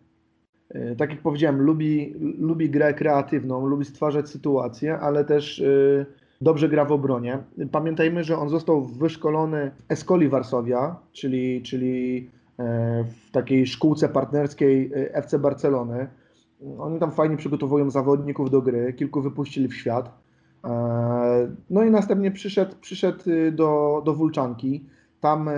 E, 0.69 0.95
tak 0.95 1.09
jak 1.09 1.21
powiedziałem, 1.21 1.61
lubi, 1.61 2.13
lubi 2.39 2.69
grę 2.69 2.93
kreatywną, 2.93 3.65
lubi 3.65 3.85
stwarzać 3.85 4.29
sytuacje, 4.29 4.99
ale 4.99 5.25
też 5.25 5.59
e, 5.59 6.05
dobrze 6.41 6.69
gra 6.69 6.85
w 6.85 6.91
obronie. 6.91 7.37
Pamiętajmy, 7.71 8.23
że 8.23 8.37
on 8.37 8.49
został 8.49 8.85
wyszkolony 8.85 9.71
Escoli 9.89 10.29
Varsovia, 10.29 10.95
czyli, 11.11 11.61
czyli 11.61 12.29
e, 12.59 13.03
w 13.03 13.31
takiej 13.31 13.67
szkółce 13.67 14.09
partnerskiej 14.09 14.91
FC 14.93 15.39
Barcelony. 15.39 16.07
Oni 16.79 16.99
tam 16.99 17.11
fajnie 17.11 17.37
przygotowują 17.37 17.89
zawodników 17.89 18.49
do 18.49 18.61
gry, 18.61 18.93
kilku 18.93 19.21
wypuścili 19.21 19.67
w 19.67 19.75
świat. 19.75 20.19
No 21.69 21.83
i 21.83 21.91
następnie 21.91 22.31
przyszedł, 22.31 22.75
przyszedł 22.81 23.23
do, 23.51 24.01
do 24.05 24.13
Wulczanki. 24.13 24.85
Tam, 25.19 25.49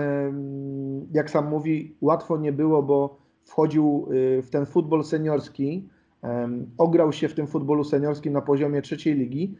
jak 1.12 1.30
sam 1.30 1.48
mówi, 1.48 1.96
łatwo 2.00 2.36
nie 2.36 2.52
było, 2.52 2.82
bo 2.82 3.21
wchodził 3.44 4.08
y, 4.12 4.42
w 4.42 4.50
ten 4.50 4.66
futbol 4.66 5.04
seniorski, 5.04 5.88
ograł 6.78 7.12
się 7.12 7.28
w 7.28 7.34
tym 7.34 7.46
futbolu 7.46 7.84
seniorskim 7.84 8.32
na 8.32 8.40
poziomie 8.40 8.82
trzeciej 8.82 9.14
ligi, 9.14 9.56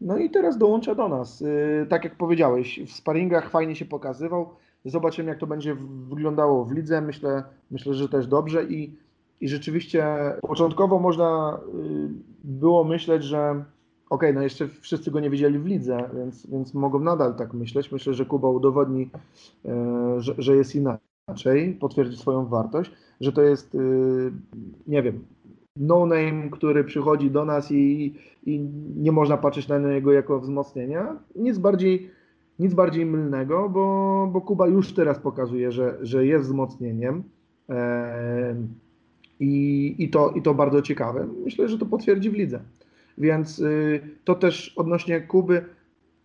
no 0.00 0.18
i 0.18 0.30
teraz 0.30 0.58
dołącza 0.58 0.94
do 0.94 1.08
nas. 1.08 1.42
Y, 1.42 1.86
tak 1.88 2.04
jak 2.04 2.16
powiedziałeś, 2.16 2.80
w 2.86 2.92
sparingach 2.92 3.50
fajnie 3.50 3.76
się 3.76 3.84
pokazywał. 3.84 4.48
Zobaczymy, 4.84 5.28
jak 5.28 5.38
to 5.38 5.46
będzie 5.46 5.76
wyglądało 6.08 6.64
w 6.64 6.72
lidze. 6.72 7.00
Myślę, 7.00 7.42
myślę 7.70 7.94
że 7.94 8.08
też 8.08 8.26
dobrze 8.26 8.64
i, 8.64 8.96
i 9.40 9.48
rzeczywiście 9.48 10.06
początkowo 10.42 10.98
można 10.98 11.60
y, 11.74 12.08
było 12.44 12.84
myśleć, 12.84 13.24
że 13.24 13.64
ok, 14.10 14.22
no 14.34 14.42
jeszcze 14.42 14.68
wszyscy 14.68 15.10
go 15.10 15.20
nie 15.20 15.30
widzieli 15.30 15.58
w 15.58 15.66
lidze, 15.66 16.10
więc, 16.14 16.46
więc 16.46 16.74
mogą 16.74 17.00
nadal 17.00 17.34
tak 17.34 17.54
myśleć. 17.54 17.92
Myślę, 17.92 18.14
że 18.14 18.26
Kuba 18.26 18.48
udowodni, 18.48 19.10
że, 20.18 20.34
że 20.38 20.56
jest 20.56 20.74
inaczej, 20.74 21.08
potwierdzi 21.80 22.16
swoją 22.16 22.46
wartość 22.46 22.90
że 23.20 23.32
to 23.32 23.42
jest, 23.42 23.74
y, 23.74 24.32
nie 24.86 25.02
wiem, 25.02 25.24
no 25.76 26.06
name, 26.06 26.50
który 26.50 26.84
przychodzi 26.84 27.30
do 27.30 27.44
nas 27.44 27.72
i, 27.72 28.14
i 28.46 28.60
nie 28.96 29.12
można 29.12 29.36
patrzeć 29.36 29.68
na 29.68 29.78
niego 29.78 30.12
jako 30.12 30.40
wzmocnienia. 30.40 31.18
Nic 31.36 31.58
bardziej, 31.58 32.10
nic 32.58 32.74
bardziej 32.74 33.06
mylnego, 33.06 33.68
bo, 33.68 34.28
bo 34.32 34.40
Kuba 34.40 34.66
już 34.66 34.92
teraz 34.92 35.18
pokazuje, 35.18 35.72
że, 35.72 35.98
że 36.02 36.26
jest 36.26 36.44
wzmocnieniem. 36.44 37.22
E, 37.68 38.56
i, 39.40 39.94
i, 39.98 40.10
to, 40.10 40.30
I 40.30 40.42
to 40.42 40.54
bardzo 40.54 40.82
ciekawe. 40.82 41.26
Myślę, 41.44 41.68
że 41.68 41.78
to 41.78 41.86
potwierdzi 41.86 42.30
w 42.30 42.34
lidze. 42.34 42.60
Więc 43.18 43.58
y, 43.58 44.00
to 44.24 44.34
też 44.34 44.72
odnośnie 44.76 45.20
Kuby, 45.20 45.64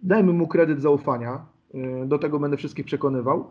dajmy 0.04 0.34
mu 0.34 0.48
kredyt 0.48 0.82
zaufania. 0.82 1.46
Y, 1.76 2.08
do 2.08 2.20
tego 2.20 2.40
będę 2.40 2.58
wszystkich 2.58 2.86
przekonywał. 2.86 3.46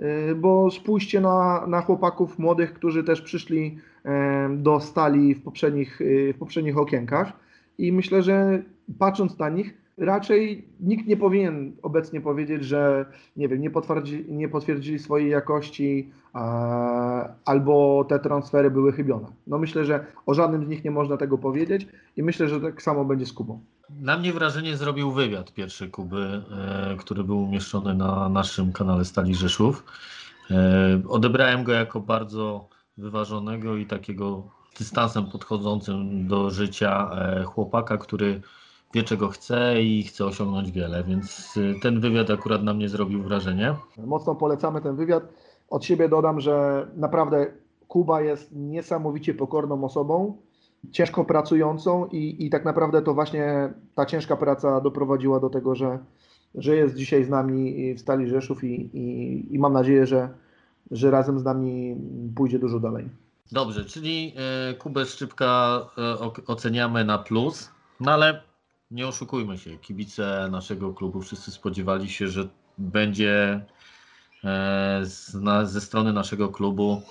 Y, 0.00 0.34
bo 0.34 0.70
spójrzcie 0.70 1.20
na, 1.20 1.66
na 1.66 1.80
chłopaków 1.80 2.38
młodych, 2.38 2.72
którzy 2.72 3.04
też 3.04 3.20
przyszli 3.22 3.78
do 4.50 4.80
stali 4.80 5.34
w 5.34 5.42
poprzednich, 5.42 6.00
y, 6.00 6.32
w 6.36 6.38
poprzednich 6.38 6.78
okienkach 6.78 7.32
i 7.78 7.92
myślę, 7.92 8.22
że 8.22 8.62
patrząc 8.98 9.38
na 9.38 9.48
nich, 9.48 9.74
raczej 9.98 10.68
nikt 10.80 11.06
nie 11.06 11.16
powinien 11.16 11.72
obecnie 11.82 12.20
powiedzieć, 12.20 12.64
że 12.64 13.06
nie 13.36 13.48
wiem, 13.48 13.60
nie, 13.60 13.70
potwierdzi, 13.70 14.24
nie 14.28 14.48
potwierdzili 14.48 14.98
swojej 14.98 15.30
jakości 15.30 16.10
albo 17.44 18.04
te 18.08 18.18
transfery 18.18 18.70
były 18.70 18.92
chybione. 18.92 19.26
No 19.46 19.58
myślę, 19.58 19.84
że 19.84 20.06
o 20.26 20.34
żadnym 20.34 20.64
z 20.64 20.68
nich 20.68 20.84
nie 20.84 20.90
można 20.90 21.16
tego 21.16 21.38
powiedzieć 21.38 21.86
i 22.16 22.22
myślę, 22.22 22.48
że 22.48 22.60
tak 22.60 22.82
samo 22.82 23.04
będzie 23.04 23.26
z 23.26 23.32
Kubą. 23.32 23.60
Na 23.90 24.18
mnie 24.18 24.32
wrażenie 24.32 24.76
zrobił 24.76 25.12
wywiad 25.12 25.52
pierwszy 25.52 25.88
Kuby, 25.88 26.42
e, 26.50 26.96
który 26.98 27.24
był 27.24 27.42
umieszczony 27.42 27.94
na 27.94 28.28
naszym 28.28 28.72
kanale 28.72 29.04
Stali 29.04 29.34
Rzeszów. 29.34 29.84
E, 30.50 31.02
odebrałem 31.08 31.64
go 31.64 31.72
jako 31.72 32.00
bardzo 32.00 32.68
wyważonego 32.98 33.76
i 33.76 33.86
takiego 33.86 34.42
dystansem 34.78 35.26
podchodzącym 35.26 36.28
do 36.28 36.50
życia 36.50 37.10
e, 37.10 37.44
chłopaka, 37.44 37.98
który 37.98 38.40
wie 38.94 39.02
czego 39.02 39.28
chce 39.28 39.82
i 39.82 40.02
chce 40.02 40.24
osiągnąć 40.26 40.72
wiele, 40.72 41.04
więc 41.04 41.54
ten 41.82 42.00
wywiad 42.00 42.30
akurat 42.30 42.62
na 42.62 42.74
mnie 42.74 42.88
zrobił 42.88 43.22
wrażenie. 43.22 43.74
Mocno 43.98 44.34
polecamy 44.34 44.80
ten 44.80 44.96
wywiad. 44.96 45.28
Od 45.70 45.84
siebie 45.84 46.08
dodam, 46.08 46.40
że 46.40 46.86
naprawdę 46.96 47.46
Kuba 47.88 48.20
jest 48.20 48.52
niesamowicie 48.52 49.34
pokorną 49.34 49.84
osobą 49.84 50.36
ciężko 50.92 51.24
pracującą 51.24 52.06
i, 52.06 52.46
i 52.46 52.50
tak 52.50 52.64
naprawdę 52.64 53.02
to 53.02 53.14
właśnie 53.14 53.74
ta 53.94 54.06
ciężka 54.06 54.36
praca 54.36 54.80
doprowadziła 54.80 55.40
do 55.40 55.50
tego, 55.50 55.74
że, 55.74 55.98
że 56.54 56.76
jest 56.76 56.94
dzisiaj 56.96 57.24
z 57.24 57.28
nami 57.28 57.94
w 57.94 58.00
Stali 58.00 58.28
Rzeszów 58.28 58.64
i, 58.64 58.90
i, 58.98 59.54
i 59.54 59.58
mam 59.58 59.72
nadzieję, 59.72 60.06
że, 60.06 60.28
że 60.90 61.10
razem 61.10 61.38
z 61.38 61.44
nami 61.44 61.96
pójdzie 62.36 62.58
dużo 62.58 62.80
dalej. 62.80 63.08
Dobrze, 63.52 63.84
czyli 63.84 64.34
e, 64.36 64.74
Kubę 64.74 65.04
Szczypka 65.04 65.80
e, 65.98 66.46
oceniamy 66.46 67.04
na 67.04 67.18
plus, 67.18 67.70
no 68.00 68.12
ale 68.12 68.42
nie 68.90 69.08
oszukujmy 69.08 69.58
się, 69.58 69.78
kibice 69.78 70.48
naszego 70.50 70.94
klubu 70.94 71.20
wszyscy 71.20 71.50
spodziewali 71.50 72.10
się, 72.10 72.28
że 72.28 72.48
będzie 72.78 73.60
e, 74.44 75.00
ze 75.64 75.80
strony 75.80 76.12
naszego 76.12 76.48
klubu 76.48 77.02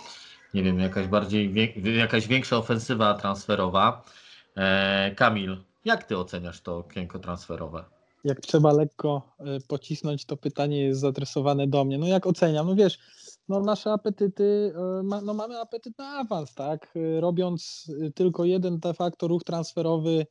nie 0.54 0.64
wiem, 0.64 0.80
jakaś 0.80 1.08
bardziej, 1.08 1.54
jakaś 1.98 2.28
większa 2.28 2.58
ofensywa 2.58 3.14
transferowa. 3.14 4.04
E, 4.56 5.16
Kamil, 5.16 5.58
jak 5.86 6.04
ty 6.04 6.18
oceniasz 6.18 6.62
to 6.62 6.78
okienko 6.78 7.20
transferowe? 7.20 7.84
Jak 8.24 8.42
trzeba 8.42 8.74
lekko 8.74 9.36
e, 9.40 9.44
pocisnąć, 9.68 10.26
to 10.26 10.38
pytanie 10.38 10.84
jest 10.84 11.00
zaadresowane 11.00 11.68
do 11.68 11.86
mnie. 11.86 11.98
No 11.98 12.08
jak 12.08 12.28
oceniam? 12.28 12.68
No 12.68 12.76
wiesz, 12.76 13.00
no 13.50 13.60
nasze 13.60 13.92
apetyty, 13.92 14.74
no 15.24 15.34
mamy 15.34 15.60
apetyt 15.60 15.98
na 15.98 16.08
awans, 16.08 16.54
tak? 16.56 16.94
Robiąc 17.20 17.92
tylko 18.16 18.46
jeden 18.46 18.80
de 18.80 18.94
facto 18.94 19.28
ruch 19.28 19.44
transferowy 19.44 20.26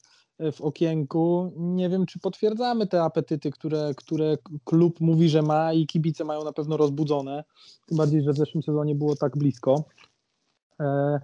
w 0.52 0.60
okienku, 0.60 1.52
nie 1.56 1.88
wiem, 1.88 2.06
czy 2.06 2.18
potwierdzamy 2.18 2.86
te 2.86 3.02
apetyty, 3.02 3.50
które, 3.50 3.94
które 3.96 4.36
klub 4.64 5.00
mówi, 5.00 5.28
że 5.28 5.42
ma 5.42 5.72
i 5.72 5.86
kibice 5.86 6.24
mają 6.24 6.44
na 6.44 6.52
pewno 6.52 6.76
rozbudzone. 6.76 7.44
Tym 7.86 7.98
bardziej, 7.98 8.22
że 8.22 8.32
w 8.32 8.36
zeszłym 8.36 8.62
sezonie 8.62 8.94
było 8.94 9.16
tak 9.16 9.38
blisko. 9.38 9.84
E, 10.80 11.18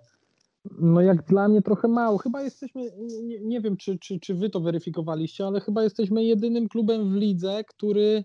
no 0.79 1.01
jak 1.01 1.23
dla 1.25 1.49
mnie 1.49 1.63
trochę 1.63 1.89
mało. 1.89 2.19
Chyba 2.19 2.43
jesteśmy, 2.43 2.83
nie, 3.23 3.41
nie 3.41 3.61
wiem 3.61 3.77
czy, 3.77 3.99
czy, 3.99 4.21
czy 4.21 4.35
wy 4.35 4.51
to 4.51 4.61
weryfikowaliście, 4.61 5.47
ale 5.47 5.61
chyba 5.61 5.83
jesteśmy 5.83 6.25
jedynym 6.25 6.69
klubem 6.69 7.13
w 7.13 7.15
lidze, 7.15 7.65
który 7.65 8.25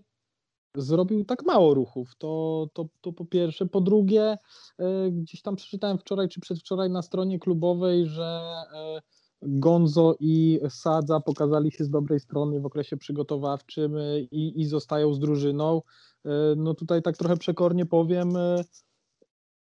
zrobił 0.76 1.24
tak 1.24 1.44
mało 1.46 1.74
ruchów. 1.74 2.16
To, 2.18 2.66
to, 2.72 2.86
to 3.00 3.12
po 3.12 3.24
pierwsze. 3.24 3.66
Po 3.66 3.80
drugie, 3.80 4.38
e, 4.78 5.10
gdzieś 5.10 5.42
tam 5.42 5.56
przeczytałem 5.56 5.98
wczoraj 5.98 6.28
czy 6.28 6.40
przedwczoraj 6.40 6.90
na 6.90 7.02
stronie 7.02 7.38
klubowej, 7.38 8.06
że 8.06 8.40
e, 8.74 9.02
Gonzo 9.42 10.16
i 10.20 10.60
Sadza 10.68 11.20
pokazali 11.20 11.72
się 11.72 11.84
z 11.84 11.90
dobrej 11.90 12.20
strony 12.20 12.60
w 12.60 12.66
okresie 12.66 12.96
przygotowawczym 12.96 13.96
e, 13.96 14.20
i, 14.20 14.60
i 14.60 14.66
zostają 14.66 15.14
z 15.14 15.18
drużyną. 15.18 15.82
E, 16.24 16.30
no 16.56 16.74
tutaj 16.74 17.02
tak 17.02 17.16
trochę 17.16 17.36
przekornie 17.36 17.86
powiem, 17.86 18.36
e, 18.36 18.64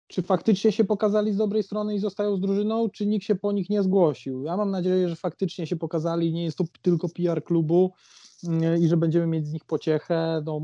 czy 0.07 0.23
faktycznie 0.23 0.73
się 0.73 0.85
pokazali 0.85 1.33
z 1.33 1.37
dobrej 1.37 1.62
strony 1.62 1.95
i 1.95 1.99
zostają 1.99 2.37
z 2.37 2.41
drużyną, 2.41 2.91
czy 2.91 3.07
nikt 3.07 3.26
się 3.26 3.35
po 3.35 3.52
nich 3.52 3.71
nie 3.71 3.83
zgłosił. 3.83 4.43
Ja 4.43 4.57
mam 4.57 4.71
nadzieję, 4.71 5.09
że 5.09 5.17
faktycznie 5.17 5.67
się 5.67 5.76
pokazali, 5.76 6.33
nie 6.33 6.45
jest 6.45 6.59
to 6.59 6.64
tylko 6.83 7.09
PR 7.09 7.45
klubu 7.45 7.93
i 8.81 8.88
że 8.88 8.97
będziemy 8.97 9.26
mieć 9.26 9.47
z 9.47 9.52
nich 9.52 9.64
pociechę. 9.64 10.43
No, 10.45 10.61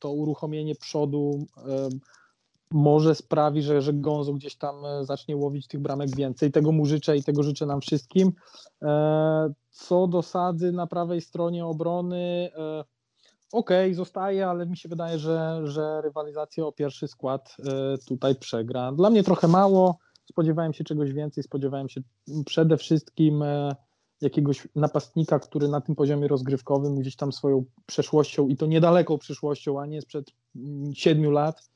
to 0.00 0.12
uruchomienie 0.12 0.74
przodu 0.74 1.46
może 2.70 3.14
sprawi, 3.14 3.62
że, 3.62 3.82
że 3.82 3.92
Gonzo 3.92 4.32
gdzieś 4.32 4.56
tam 4.56 4.84
e, 4.84 5.04
zacznie 5.04 5.36
łowić 5.36 5.66
tych 5.68 5.80
bramek 5.80 6.16
więcej. 6.16 6.52
Tego 6.52 6.72
mu 6.72 6.86
życzę 6.86 7.16
i 7.16 7.24
tego 7.24 7.42
życzę 7.42 7.66
nam 7.66 7.80
wszystkim. 7.80 8.32
E, 8.82 9.52
co 9.70 10.06
do 10.06 10.22
Sadzy 10.22 10.72
na 10.72 10.86
prawej 10.86 11.20
stronie 11.20 11.66
obrony, 11.66 12.50
e, 12.56 12.84
okej, 13.52 13.86
okay, 13.86 13.94
zostaje, 13.94 14.46
ale 14.46 14.66
mi 14.66 14.76
się 14.76 14.88
wydaje, 14.88 15.18
że, 15.18 15.60
że 15.64 16.00
rywalizację 16.02 16.66
o 16.66 16.72
pierwszy 16.72 17.08
skład 17.08 17.56
tutaj 18.06 18.34
przegra. 18.34 18.92
Dla 18.92 19.10
mnie 19.10 19.22
trochę 19.22 19.48
mało, 19.48 19.98
spodziewałem 20.30 20.72
się 20.72 20.84
czegoś 20.84 21.12
więcej, 21.12 21.44
spodziewałem 21.44 21.88
się 21.88 22.00
przede 22.46 22.76
wszystkim 22.76 23.44
jakiegoś 24.20 24.68
napastnika, 24.76 25.38
który 25.38 25.68
na 25.68 25.80
tym 25.80 25.94
poziomie 25.94 26.28
rozgrywkowym 26.28 26.94
gdzieś 26.94 27.16
tam 27.16 27.32
swoją 27.32 27.64
przeszłością 27.86 28.48
i 28.48 28.56
to 28.56 28.66
niedaleką 28.66 29.18
przyszłością, 29.18 29.80
a 29.80 29.86
nie 29.86 30.02
sprzed 30.02 30.30
mm, 30.56 30.94
siedmiu 30.94 31.30
lat, 31.30 31.70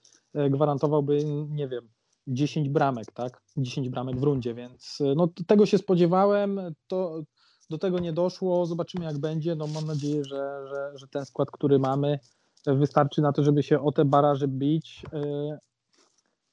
gwarantowałby, 0.50 1.24
nie 1.48 1.68
wiem, 1.68 1.88
10 2.26 2.68
bramek, 2.68 3.12
tak? 3.12 3.42
10 3.56 3.88
bramek 3.88 4.16
w 4.16 4.22
rundzie, 4.22 4.54
więc 4.54 4.98
e, 5.00 5.14
no, 5.14 5.28
tego 5.46 5.66
się 5.66 5.78
spodziewałem, 5.78 6.60
to 6.86 7.22
do 7.70 7.78
tego 7.78 7.98
nie 7.98 8.12
doszło, 8.12 8.66
zobaczymy 8.66 9.04
jak 9.04 9.18
będzie, 9.18 9.54
no 9.54 9.66
mam 9.66 9.86
nadzieję, 9.86 10.24
że, 10.24 10.66
że, 10.68 10.92
że 10.94 11.08
ten 11.08 11.24
skład, 11.24 11.50
który 11.50 11.78
mamy 11.78 12.18
wystarczy 12.66 13.22
na 13.22 13.32
to, 13.32 13.42
żeby 13.42 13.62
się 13.62 13.80
o 13.80 13.92
te 13.92 14.04
baraże 14.04 14.48
bić, 14.48 15.02
e, 15.12 15.58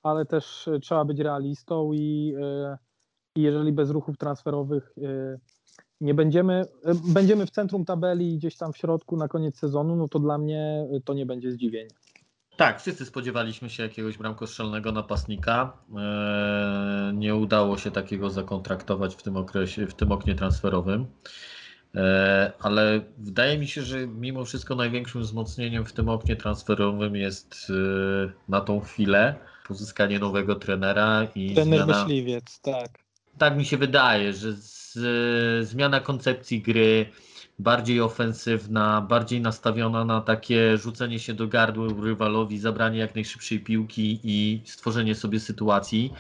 ale 0.04 0.26
też 0.26 0.70
trzeba 0.82 1.06
być 1.06 1.20
realistą 1.20 1.94
i, 1.94 2.34
i 3.36 3.42
jeżeli 3.42 3.72
bez 3.74 3.90
ruchów 3.90 4.18
transferowych 4.18 4.94
nie 6.02 6.14
będziemy, 6.14 6.66
będziemy 7.14 7.46
w 7.46 7.52
centrum 7.52 7.86
tabeli 7.86 8.38
gdzieś 8.38 8.58
tam 8.58 8.74
w 8.74 8.78
środku 8.78 9.18
na 9.18 9.28
koniec 9.28 9.58
sezonu, 9.58 9.96
no 9.96 10.08
to 10.08 10.20
dla 10.20 10.38
mnie 10.38 10.88
to 11.06 11.14
nie 11.14 11.26
będzie 11.26 11.52
zdziwienie. 11.52 11.96
Tak, 12.62 12.82
wszyscy 12.82 13.06
spodziewaliśmy 13.06 13.70
się 13.70 13.84
jakiegoś 13.84 14.18
bramkostrzelnego 14.18 14.92
napastnika. 14.92 15.74
Eee, 15.98 17.14
nie 17.14 17.36
udało 17.36 17.78
się 17.78 17.92
takiego 17.92 18.30
zakontraktować 18.30 19.16
w 19.16 19.24
tym 19.24 19.38
okresie, 19.38 19.88
w 19.88 19.94
tym 19.94 20.12
oknie 20.12 20.36
transferowym. 20.36 21.06
Eee, 21.96 22.52
ale 22.60 23.02
wydaje 23.18 23.58
mi 23.58 23.68
się, 23.68 23.82
że 23.82 24.08
mimo 24.08 24.46
wszystko 24.46 24.76
największym 24.76 25.22
wzmocnieniem 25.22 25.86
w 25.86 25.94
tym 25.94 26.10
oknie 26.10 26.36
transferowym 26.36 27.16
jest 27.16 27.68
eee, 27.70 28.32
na 28.50 28.62
tą 28.62 28.80
chwilę 28.80 29.36
pozyskanie 29.68 30.20
nowego 30.20 30.56
trenera 30.56 31.28
i 31.36 31.56
Trener 31.56 31.84
zmiana... 31.84 32.04
myśliwiec, 32.04 32.60
tak. 32.62 32.90
Tak 33.38 33.58
mi 33.58 33.66
się 33.66 33.78
wydaje, 33.78 34.34
że 34.34 34.54
z, 34.54 34.98
zmiana 35.68 36.00
koncepcji 36.00 36.62
gry, 36.62 37.06
bardziej 37.62 38.02
ofensywna, 38.02 39.02
bardziej 39.02 39.42
nastawiona 39.42 40.06
na 40.06 40.22
takie 40.22 40.78
rzucenie 40.78 41.20
się 41.20 41.34
do 41.34 41.48
gardła 41.48 41.88
rywalowi, 42.04 42.60
zabranie 42.60 43.00
jak 43.00 43.16
najszybszej 43.16 43.60
piłki 43.60 44.20
i 44.24 44.62
stworzenie 44.66 45.16
sobie 45.16 45.40
sytuacji. 45.40 46.14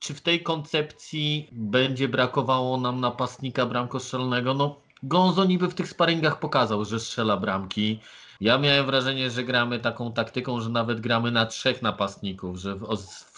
Czy 0.00 0.14
w 0.14 0.20
tej 0.20 0.42
koncepcji 0.42 1.48
będzie 1.52 2.08
brakowało 2.08 2.76
nam 2.76 3.00
napastnika 3.00 3.66
bramkostrzelnego? 3.66 4.54
No, 4.54 4.76
Gonzo 5.02 5.44
niby 5.44 5.68
w 5.68 5.74
tych 5.74 5.88
sparingach 5.88 6.40
pokazał, 6.40 6.84
że 6.84 7.00
strzela 7.00 7.36
bramki. 7.36 8.00
Ja 8.40 8.58
miałem 8.58 8.86
wrażenie, 8.86 9.30
że 9.30 9.44
gramy 9.44 9.78
taką 9.78 10.12
taktyką, 10.12 10.60
że 10.60 10.70
nawet 10.70 11.00
gramy 11.00 11.30
na 11.30 11.46
trzech 11.46 11.82
napastników, 11.82 12.56
że 12.56 12.74
w, 12.74 12.86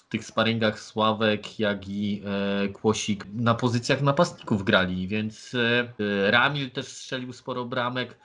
tych 0.08 0.24
sparingach 0.24 0.80
Sławek, 0.80 1.60
jak 1.60 1.88
i 1.88 2.22
e, 2.64 2.68
Kłosik 2.68 3.26
na 3.34 3.54
pozycjach 3.54 4.02
napastników 4.02 4.64
grali, 4.64 5.08
więc 5.08 5.54
e, 5.54 6.30
Ramil 6.30 6.70
też 6.70 6.86
strzelił 6.88 7.32
sporo 7.32 7.64
bramek. 7.64 8.18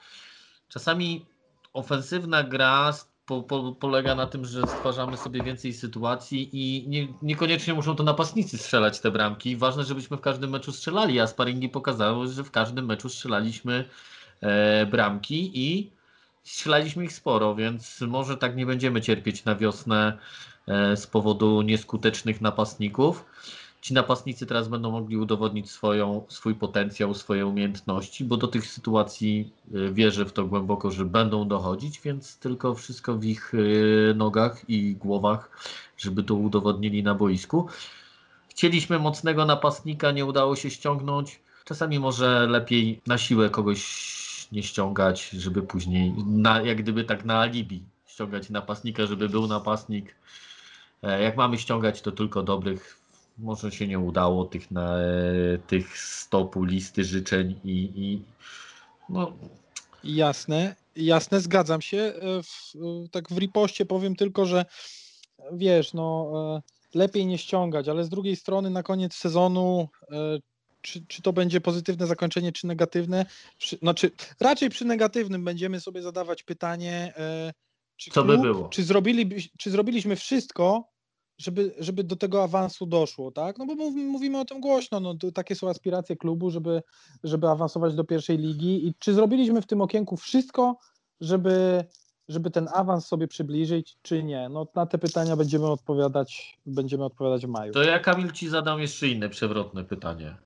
Czasami 0.68 1.26
ofensywna 1.72 2.42
gra 2.42 2.94
po, 3.26 3.42
po, 3.42 3.72
polega 3.72 4.14
na 4.14 4.26
tym, 4.26 4.44
że 4.44 4.66
stwarzamy 4.66 5.16
sobie 5.16 5.42
więcej 5.42 5.72
sytuacji 5.72 6.50
i 6.52 6.88
nie, 6.88 7.08
niekoniecznie 7.22 7.74
muszą 7.74 7.96
to 7.96 8.02
napastnicy 8.02 8.58
strzelać 8.58 9.00
te 9.00 9.10
bramki. 9.10 9.56
Ważne, 9.56 9.84
żebyśmy 9.84 10.16
w 10.16 10.20
każdym 10.20 10.50
meczu 10.50 10.72
strzelali, 10.72 11.20
a 11.20 11.26
sparingi 11.26 11.68
pokazały, 11.68 12.28
że 12.28 12.44
w 12.44 12.50
każdym 12.50 12.86
meczu 12.86 13.08
strzelaliśmy 13.08 13.84
e, 14.40 14.86
bramki 14.86 15.50
i 15.54 15.90
strzelaliśmy 16.42 17.04
ich 17.04 17.12
sporo, 17.12 17.54
więc 17.54 18.00
może 18.00 18.36
tak 18.36 18.56
nie 18.56 18.66
będziemy 18.66 19.00
cierpieć 19.00 19.44
na 19.44 19.56
wiosnę 19.56 20.18
E, 20.18 20.51
z 20.96 21.06
powodu 21.06 21.62
nieskutecznych 21.62 22.40
napastników. 22.40 23.24
Ci 23.82 23.94
napastnicy 23.94 24.46
teraz 24.46 24.68
będą 24.68 24.90
mogli 24.90 25.16
udowodnić 25.16 25.70
swoją, 25.70 26.24
swój 26.28 26.54
potencjał, 26.54 27.14
swoje 27.14 27.46
umiejętności, 27.46 28.24
bo 28.24 28.36
do 28.36 28.48
tych 28.48 28.66
sytuacji 28.66 29.50
e, 29.74 29.92
wierzę 29.92 30.24
w 30.24 30.32
to 30.32 30.44
głęboko, 30.44 30.90
że 30.90 31.04
będą 31.04 31.48
dochodzić, 31.48 32.00
więc 32.00 32.38
tylko 32.38 32.74
wszystko 32.74 33.14
w 33.18 33.24
ich 33.24 33.52
e, 33.54 34.14
nogach 34.14 34.70
i 34.70 34.94
głowach, 34.94 35.50
żeby 35.98 36.22
to 36.22 36.34
udowodnili 36.34 37.02
na 37.02 37.14
boisku. 37.14 37.66
Chcieliśmy 38.48 38.98
mocnego 38.98 39.44
napastnika, 39.44 40.10
nie 40.10 40.24
udało 40.24 40.56
się 40.56 40.70
ściągnąć. 40.70 41.40
Czasami 41.64 41.98
może 41.98 42.46
lepiej 42.46 43.00
na 43.06 43.18
siłę 43.18 43.50
kogoś 43.50 43.82
nie 44.52 44.62
ściągać, 44.62 45.30
żeby 45.30 45.62
później, 45.62 46.14
na, 46.26 46.62
jak 46.62 46.82
gdyby 46.82 47.04
tak 47.04 47.24
na 47.24 47.40
alibi 47.40 47.82
ściągać 48.06 48.50
napastnika, 48.50 49.06
żeby 49.06 49.28
był 49.28 49.46
napastnik 49.46 50.14
E, 50.14 50.51
jak 51.02 51.36
mamy 51.36 51.58
ściągać, 51.58 52.02
to 52.02 52.12
tylko 52.12 52.42
dobrych. 52.42 52.98
Może 53.38 53.72
się 53.72 53.88
nie 53.88 53.98
udało 53.98 54.44
tych, 54.44 54.70
na, 54.70 54.96
tych 55.66 55.98
stopu 55.98 56.64
listy 56.64 57.04
życzeń 57.04 57.60
i, 57.64 57.92
i 57.94 58.22
no. 59.08 59.32
Jasne, 60.04 60.76
jasne, 60.96 61.40
zgadzam 61.40 61.82
się. 61.82 61.98
E, 61.98 62.42
w, 62.42 62.74
tak 63.10 63.28
w 63.28 63.38
ripoście 63.38 63.86
powiem 63.86 64.16
tylko, 64.16 64.46
że 64.46 64.64
wiesz, 65.52 65.92
no 65.92 66.32
e, 66.34 66.98
lepiej 66.98 67.26
nie 67.26 67.38
ściągać, 67.38 67.88
ale 67.88 68.04
z 68.04 68.08
drugiej 68.08 68.36
strony 68.36 68.70
na 68.70 68.82
koniec 68.82 69.14
sezonu 69.14 69.88
czy, 70.80 71.06
czy 71.06 71.22
to 71.22 71.32
będzie 71.32 71.60
pozytywne 71.60 72.06
zakończenie, 72.06 72.52
czy 72.52 72.66
negatywne? 72.66 73.26
Przy, 73.58 73.76
znaczy, 73.76 74.10
raczej 74.40 74.70
przy 74.70 74.84
negatywnym 74.84 75.44
będziemy 75.44 75.80
sobie 75.80 76.02
zadawać 76.02 76.42
pytanie, 76.42 77.14
czy, 77.96 78.10
Co 78.10 78.24
klub, 78.24 78.36
by 78.36 78.42
było? 78.42 78.68
Czy, 78.68 78.84
zrobili, 78.84 79.50
czy 79.58 79.70
zrobiliśmy 79.70 80.16
wszystko, 80.16 80.91
żeby, 81.38 81.74
żeby 81.78 82.04
do 82.04 82.16
tego 82.16 82.42
awansu 82.42 82.86
doszło, 82.86 83.30
tak? 83.30 83.58
No 83.58 83.66
bo 83.66 83.74
mówimy 83.90 84.40
o 84.40 84.44
tym 84.44 84.60
głośno, 84.60 85.00
no 85.00 85.14
takie 85.34 85.54
są 85.54 85.68
aspiracje 85.68 86.16
klubu, 86.16 86.50
żeby, 86.50 86.82
żeby 87.24 87.48
awansować 87.48 87.94
do 87.94 88.04
pierwszej 88.04 88.38
ligi 88.38 88.88
i 88.88 88.94
czy 88.98 89.14
zrobiliśmy 89.14 89.62
w 89.62 89.66
tym 89.66 89.80
okienku 89.80 90.16
wszystko, 90.16 90.76
żeby, 91.20 91.84
żeby 92.28 92.50
ten 92.50 92.68
awans 92.74 93.06
sobie 93.06 93.28
przybliżyć, 93.28 93.96
czy 94.02 94.22
nie? 94.22 94.48
No 94.48 94.66
na 94.74 94.86
te 94.86 94.98
pytania 94.98 95.36
będziemy 95.36 95.70
odpowiadać, 95.70 96.58
będziemy 96.66 97.04
odpowiadać 97.04 97.46
w 97.46 97.48
maju. 97.48 97.72
To 97.72 97.82
ja 97.82 97.98
Kamil 97.98 98.32
Ci 98.32 98.48
zadam 98.48 98.80
jeszcze 98.80 99.08
inne 99.08 99.28
przewrotne 99.28 99.84
pytanie. 99.84 100.36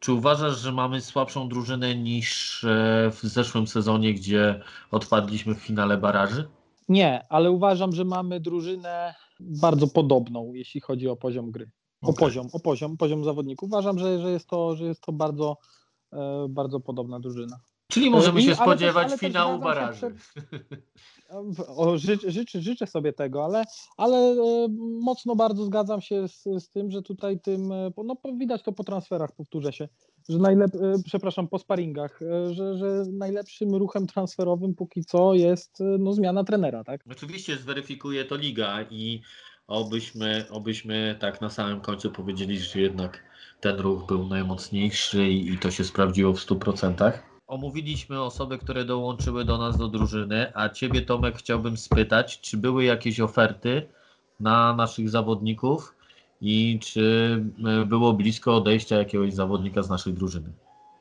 Czy 0.00 0.12
uważasz, 0.12 0.58
że 0.58 0.72
mamy 0.72 1.00
słabszą 1.00 1.48
drużynę 1.48 1.94
niż 1.94 2.64
e, 2.64 3.10
w 3.10 3.20
zeszłym 3.22 3.66
sezonie, 3.66 4.14
gdzie 4.14 4.62
odpadliśmy 4.90 5.54
w 5.54 5.58
finale 5.58 5.96
baraży? 5.96 6.48
Nie, 6.88 7.26
ale 7.28 7.50
uważam, 7.50 7.92
że 7.92 8.04
mamy 8.04 8.40
drużynę 8.40 9.14
bardzo 9.40 9.88
podobną, 9.88 10.54
jeśli 10.54 10.80
chodzi 10.80 11.08
o 11.08 11.16
poziom 11.16 11.50
gry. 11.50 11.70
O 12.02 12.08
okay. 12.08 12.26
poziom, 12.26 12.48
o 12.52 12.60
poziom, 12.60 12.96
poziom 12.96 13.24
zawodników. 13.24 13.66
Uważam, 13.68 13.98
że, 13.98 14.18
że, 14.18 14.30
jest, 14.30 14.48
to, 14.48 14.76
że 14.76 14.84
jest 14.84 15.00
to 15.00 15.12
bardzo, 15.12 15.56
e, 16.12 16.46
bardzo 16.48 16.80
podobna 16.80 17.20
drużyna. 17.20 17.60
Czyli 17.88 18.10
możemy 18.10 18.42
się 18.42 18.50
I, 18.50 18.54
spodziewać 18.54 19.10
też, 19.10 19.20
finału 19.20 19.58
baraży. 19.58 20.14
O, 21.76 21.98
życzę, 21.98 22.30
życzę, 22.30 22.60
życzę 22.60 22.86
sobie 22.86 23.12
tego, 23.12 23.44
ale, 23.44 23.64
ale 23.96 24.16
e, 24.16 24.68
mocno 25.00 25.36
bardzo 25.36 25.64
zgadzam 25.64 26.00
się 26.00 26.28
z, 26.28 26.42
z 26.58 26.70
tym, 26.70 26.90
że 26.90 27.02
tutaj 27.02 27.40
tym, 27.40 27.72
e, 27.72 27.90
no 28.04 28.16
widać 28.38 28.62
to 28.62 28.72
po 28.72 28.84
transferach, 28.84 29.32
powtórzę 29.32 29.72
się, 29.72 29.88
że 30.28 30.38
najlep, 30.38 30.74
e, 30.74 30.94
przepraszam, 31.04 31.48
po 31.48 31.58
sparingach, 31.58 32.20
że, 32.50 32.78
że 32.78 33.04
najlepszym 33.12 33.74
ruchem 33.74 34.06
transferowym 34.06 34.74
póki 34.74 35.04
co 35.04 35.34
jest 35.34 35.82
no, 35.98 36.12
zmiana 36.12 36.44
trenera, 36.44 36.84
tak? 36.84 37.00
Oczywiście 37.10 37.56
zweryfikuje 37.56 38.24
to 38.24 38.36
liga 38.36 38.82
i 38.90 39.20
obyśmy, 39.66 40.44
obyśmy 40.50 41.16
tak 41.20 41.40
na 41.40 41.50
samym 41.50 41.80
końcu 41.80 42.10
powiedzieli, 42.10 42.58
że 42.58 42.80
jednak 42.80 43.22
ten 43.60 43.76
ruch 43.76 44.06
był 44.06 44.26
najmocniejszy 44.26 45.28
i, 45.28 45.52
i 45.52 45.58
to 45.58 45.70
się 45.70 45.84
sprawdziło 45.84 46.32
w 46.32 46.38
100% 46.38 47.12
omówiliśmy 47.46 48.22
osoby, 48.22 48.58
które 48.58 48.84
dołączyły 48.84 49.44
do 49.44 49.58
nas 49.58 49.76
do 49.76 49.88
drużyny, 49.88 50.52
a 50.54 50.68
Ciebie 50.68 51.02
Tomek 51.02 51.38
chciałbym 51.38 51.76
spytać, 51.76 52.40
czy 52.40 52.56
były 52.56 52.84
jakieś 52.84 53.20
oferty 53.20 53.88
na 54.40 54.76
naszych 54.76 55.10
zawodników 55.10 55.94
i 56.40 56.78
czy 56.82 57.44
e, 57.82 57.86
było 57.86 58.12
blisko 58.12 58.56
odejścia 58.56 58.96
jakiegoś 58.96 59.34
zawodnika 59.34 59.82
z 59.82 59.90
naszej 59.90 60.12
drużyny? 60.12 60.48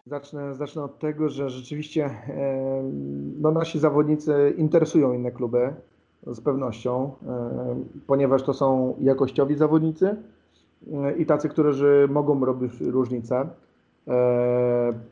Zacznę, 0.06 0.56
zacznę 0.56 0.84
od 0.84 1.00
tego, 1.00 1.30
że 1.30 1.50
rzeczywiście 1.50 2.06
e, 2.06 2.84
no, 3.42 3.52
nasi 3.52 3.80
zawodnicy 3.80 4.54
interesują 4.58 5.14
inne 5.14 5.32
kluby 5.32 5.74
z 6.28 6.42
pewnością, 6.42 7.12
e, 7.28 7.76
ponieważ 8.08 8.44
to 8.44 8.54
są 8.54 8.96
jakościowi 9.02 9.56
zawodnicy 9.56 10.16
i 11.18 11.26
tacy, 11.26 11.50
którzy 11.50 12.08
mogą 12.12 12.46
robić 12.46 12.72
różnicę. 12.82 13.48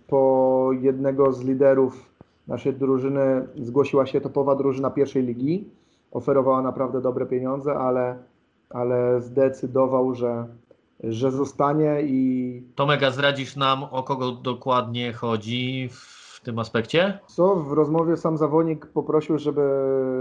Po 0.08 0.70
jednego 0.82 1.34
z 1.34 1.44
liderów 1.44 2.10
naszej 2.48 2.74
drużyny 2.74 3.48
zgłosiła 3.62 4.06
się 4.06 4.22
topowa 4.22 4.56
drużyna 4.56 4.90
pierwszej 4.90 5.24
ligi. 5.24 5.68
Oferowała 6.12 6.62
naprawdę 6.62 7.02
dobre 7.02 7.26
pieniądze, 7.26 7.76
ale, 7.76 8.16
ale 8.74 9.22
zdecydował, 9.22 10.16
że 10.16 10.48
że 11.04 11.32
zostanie 11.32 12.02
i. 12.02 12.64
Tomek, 12.76 13.04
a 13.04 13.12
zdradzisz 13.12 13.56
nam, 13.56 13.84
o 13.84 14.04
kogo 14.04 14.32
dokładnie 14.32 15.14
chodzi 15.14 15.90
w 15.92 16.42
tym 16.44 16.60
aspekcie? 16.60 17.20
Co 17.28 17.56
w 17.56 17.72
rozmowie 17.72 18.18
sam 18.18 18.38
zawodnik 18.38 18.86
poprosił, 18.86 19.38
żeby, 19.38 19.62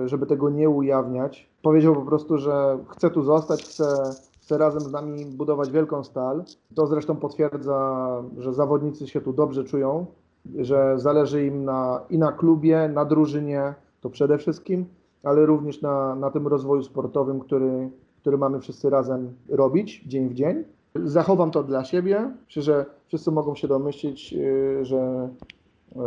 żeby 0.07 0.27
tego 0.27 0.51
nie 0.51 0.71
ujawniać. 0.71 1.49
Powiedział 1.63 1.95
po 1.95 2.03
prostu, 2.03 2.39
że 2.39 2.79
chce 2.89 3.11
tu 3.11 3.23
zostać, 3.23 3.63
chce, 3.63 4.15
chce 4.43 4.59
razem 4.59 4.81
z 4.81 4.93
nami 4.93 5.27
budować 5.27 5.71
wielką 5.71 6.05
stal. 6.05 6.45
To 6.75 6.87
zresztą 6.87 7.17
potwierdza, 7.17 8.09
że 8.39 8.53
zawodnicy 8.53 9.09
się 9.09 9.21
tu 9.21 9.33
dobrze 9.33 9.65
czują, 9.65 10.07
że 10.59 10.99
zależy 10.99 11.47
im 11.47 11.65
na, 11.65 12.01
i 12.11 12.19
na 12.19 12.33
klubie, 12.33 12.91
na 12.95 13.05
drużynie, 13.05 13.75
to 14.01 14.11
przede 14.11 14.39
wszystkim, 14.39 14.87
ale 15.25 15.47
również 15.47 15.83
na, 15.83 16.15
na 16.15 16.31
tym 16.31 16.47
rozwoju 16.47 16.83
sportowym, 16.83 17.41
który, 17.41 17.91
który 18.23 18.39
mamy 18.39 18.61
wszyscy 18.61 18.91
razem 18.91 19.35
robić 19.49 20.05
dzień 20.07 20.29
w 20.29 20.35
dzień. 20.35 20.65
Zachowam 20.95 21.51
to 21.51 21.63
dla 21.63 21.85
siebie. 21.85 22.31
Myślę, 22.47 22.63
że 22.63 22.87
wszyscy 23.09 23.31
mogą 23.31 23.55
się 23.55 23.69
domyślić, 23.69 24.33
y, 24.33 24.85
że, 24.85 25.29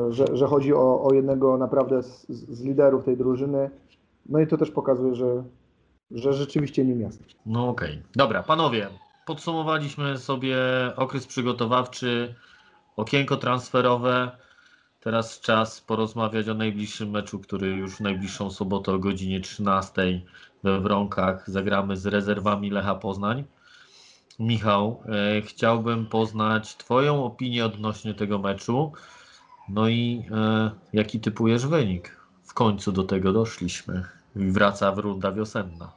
że, 0.10 0.26
że 0.34 0.48
chodzi 0.48 0.74
o, 0.74 1.04
o 1.04 1.14
jednego 1.14 1.58
naprawdę 1.58 2.04
z, 2.04 2.28
z 2.30 2.64
liderów 2.64 3.04
tej 3.04 3.18
drużyny. 3.18 3.70
No 4.26 4.40
i 4.40 4.48
to 4.48 4.58
też 4.58 4.72
pokazuje, 4.72 5.16
że, 5.16 5.44
że 6.12 6.34
rzeczywiście 6.34 6.86
nim 6.86 7.02
jest. 7.02 7.24
No 7.46 7.70
okej. 7.70 7.92
Okay. 7.92 8.04
Dobra, 8.16 8.44
panowie, 8.44 8.88
podsumowaliśmy 9.26 10.18
sobie 10.18 10.58
okres 10.96 11.28
przygotowawczy, 11.28 12.36
okienko 12.96 13.38
transferowe. 13.38 14.32
Teraz 15.02 15.40
czas 15.40 15.82
porozmawiać 15.82 16.50
o 16.50 16.54
najbliższym 16.54 17.10
meczu, 17.10 17.40
który 17.40 17.68
już 17.68 17.96
w 17.96 18.02
najbliższą 18.02 18.52
sobotę 18.52 18.94
o 18.94 19.00
godzinie 19.00 19.40
13 19.40 20.22
we 20.66 20.80
Wronkach 20.80 21.50
zagramy 21.50 21.98
z 21.98 22.06
rezerwami 22.06 22.70
Lecha 22.70 22.96
Poznań. 22.96 23.44
Michał, 24.40 25.04
e, 25.06 25.42
chciałbym 25.42 26.06
poznać 26.06 26.76
Twoją 26.76 27.26
opinię 27.26 27.66
odnośnie 27.66 28.14
tego 28.14 28.40
meczu. 28.40 28.92
No 29.70 29.90
i 29.90 30.24
e, 30.32 30.72
jaki 30.94 31.20
typujesz 31.20 31.68
wynik? 31.68 32.18
W 32.44 32.54
końcu 32.54 32.92
do 32.92 33.04
tego 33.04 33.34
doszliśmy. 33.34 34.04
Wraca 34.36 34.92
w 34.92 34.98
runda 34.98 35.32
wiosenna. 35.32 35.92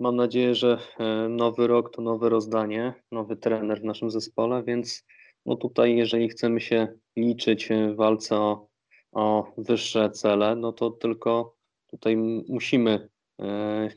Mam 0.00 0.16
nadzieję, 0.16 0.54
że 0.54 0.78
e, 0.98 1.28
nowy 1.28 1.66
rok 1.66 1.90
to 1.90 2.02
nowe 2.02 2.28
rozdanie, 2.28 2.94
nowy 3.12 3.36
trener 3.36 3.80
w 3.80 3.84
naszym 3.84 4.10
zespole, 4.10 4.62
więc 4.62 5.04
no 5.46 5.56
tutaj, 5.56 5.96
jeżeli 5.96 6.28
chcemy 6.28 6.60
się 6.60 6.88
liczyć 7.16 7.68
w 7.92 7.96
walce 7.96 8.36
o, 8.36 8.68
o 9.12 9.52
wyższe 9.58 10.10
cele, 10.10 10.56
no 10.56 10.72
to 10.72 10.90
tylko 10.90 11.54
tutaj 11.90 12.16
musimy 12.48 13.08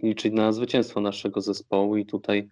liczyć 0.03 0.34
na 0.34 0.51
zwycięstwo 0.51 1.01
naszego 1.01 1.41
zespołu 1.41 1.97
i 1.97 2.05
tutaj 2.05 2.49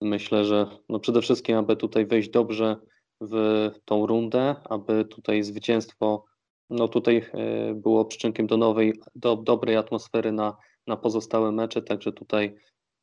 myślę, 0.00 0.44
że 0.44 0.66
no 0.88 1.00
przede 1.00 1.22
wszystkim, 1.22 1.56
aby 1.56 1.76
tutaj 1.76 2.06
wejść 2.06 2.30
dobrze 2.30 2.76
w 3.20 3.70
tą 3.84 4.06
rundę, 4.06 4.56
aby 4.64 5.04
tutaj 5.04 5.42
zwycięstwo 5.42 6.24
no 6.70 6.88
tutaj 6.88 7.30
e, 7.32 7.74
było 7.74 8.04
przyczynkiem 8.04 8.46
do 8.46 8.56
nowej, 8.56 9.00
do 9.14 9.36
dobrej 9.36 9.76
atmosfery 9.76 10.32
na, 10.32 10.56
na 10.86 10.96
pozostałe 10.96 11.52
mecze, 11.52 11.82
także 11.82 12.12
tutaj 12.12 12.56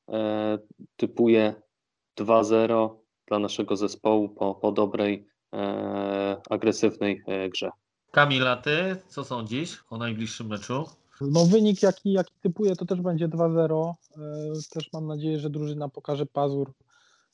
e, 0.10 0.60
typuję 0.96 1.56
2-0 2.20 2.90
dla 3.28 3.40
naszego 3.40 3.76
zespołu 3.76 4.30
po, 4.30 4.56
po 4.56 4.72
dobrej, 4.72 5.28
e, 5.54 6.42
agresywnej 6.50 7.24
e, 7.28 7.50
grze. 7.50 7.70
Kamila, 8.12 8.56
ty 8.56 8.96
co 9.08 9.24
sądzisz 9.24 9.84
o 9.90 9.98
najbliższym 9.98 10.48
meczu? 10.48 10.86
No 11.22 11.46
wynik 11.46 11.84
jaki, 11.84 12.12
jaki 12.12 12.34
typuję 12.42 12.76
to 12.76 12.86
też 12.86 13.02
będzie 13.02 13.28
2-0. 13.28 13.94
E, 14.18 14.24
też 14.70 14.94
mam 14.94 15.08
nadzieję, 15.08 15.40
że 15.40 15.50
drużyna 15.50 15.90
pokaże 15.90 16.26
pazur 16.26 16.74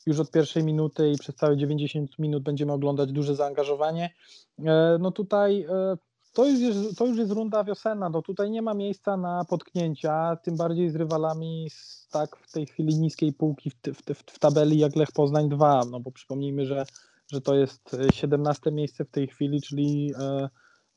już 0.05 0.19
od 0.19 0.31
pierwszej 0.31 0.63
minuty 0.63 1.11
i 1.11 1.17
przez 1.17 1.35
całe 1.35 1.57
90 1.57 2.19
minut 2.19 2.43
będziemy 2.43 2.73
oglądać 2.73 3.11
duże 3.11 3.35
zaangażowanie. 3.35 4.13
E, 4.59 4.97
no 4.99 5.11
tutaj 5.11 5.65
e, 5.69 5.97
to 6.33 6.45
już, 6.45 6.59
jest, 6.59 6.97
to 6.97 7.05
już 7.05 7.17
jest 7.17 7.31
runda 7.31 7.63
wiosenna, 7.63 8.09
no 8.09 8.21
tutaj 8.21 8.51
nie 8.51 8.61
ma 8.61 8.73
miejsca 8.73 9.17
na 9.17 9.45
potknięcia, 9.45 10.37
tym 10.43 10.57
bardziej 10.57 10.89
z 10.89 10.95
rywalami 10.95 11.67
z 11.69 12.07
tak 12.11 12.37
w 12.37 12.51
tej 12.51 12.65
chwili 12.65 12.99
niskiej 12.99 13.33
półki 13.33 13.69
w, 13.69 13.75
w, 13.75 14.33
w 14.33 14.39
tabeli 14.39 14.77
jak 14.79 14.95
Lech 14.95 15.11
Poznań 15.11 15.49
2, 15.49 15.81
no 15.91 15.99
bo 15.99 16.11
przypomnijmy, 16.11 16.65
że, 16.65 16.85
że 17.31 17.41
to 17.41 17.55
jest 17.55 17.95
17 18.13 18.71
miejsce 18.71 19.05
w 19.05 19.09
tej 19.09 19.27
chwili, 19.27 19.61
czyli 19.61 20.13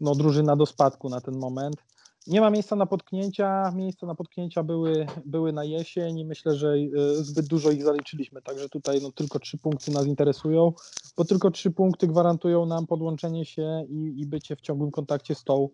no, 0.00 0.14
drużyna 0.14 0.56
do 0.56 0.66
spadku 0.66 1.08
na 1.08 1.20
ten 1.20 1.38
moment. 1.38 1.76
Nie 2.26 2.40
ma 2.40 2.50
miejsca 2.50 2.76
na 2.76 2.86
potknięcia. 2.86 3.72
Miejsca 3.74 4.06
na 4.06 4.14
potknięcia 4.14 4.62
były, 4.62 5.06
były 5.24 5.52
na 5.52 5.64
jesień 5.64 6.18
i 6.18 6.24
myślę, 6.24 6.54
że 6.54 6.74
e, 6.74 7.14
zbyt 7.14 7.46
dużo 7.46 7.70
ich 7.70 7.82
zaliczyliśmy. 7.82 8.42
Także 8.42 8.68
tutaj 8.68 9.00
no, 9.02 9.12
tylko 9.12 9.38
trzy 9.38 9.58
punkty 9.58 9.90
nas 9.90 10.06
interesują, 10.06 10.72
bo 11.16 11.24
tylko 11.24 11.50
trzy 11.50 11.70
punkty 11.70 12.06
gwarantują 12.06 12.66
nam 12.66 12.86
podłączenie 12.86 13.44
się 13.44 13.86
i, 13.88 14.20
i 14.20 14.26
bycie 14.26 14.56
w 14.56 14.60
ciągłym 14.60 14.90
kontakcie 14.90 15.34
z 15.34 15.44
tą, 15.44 15.68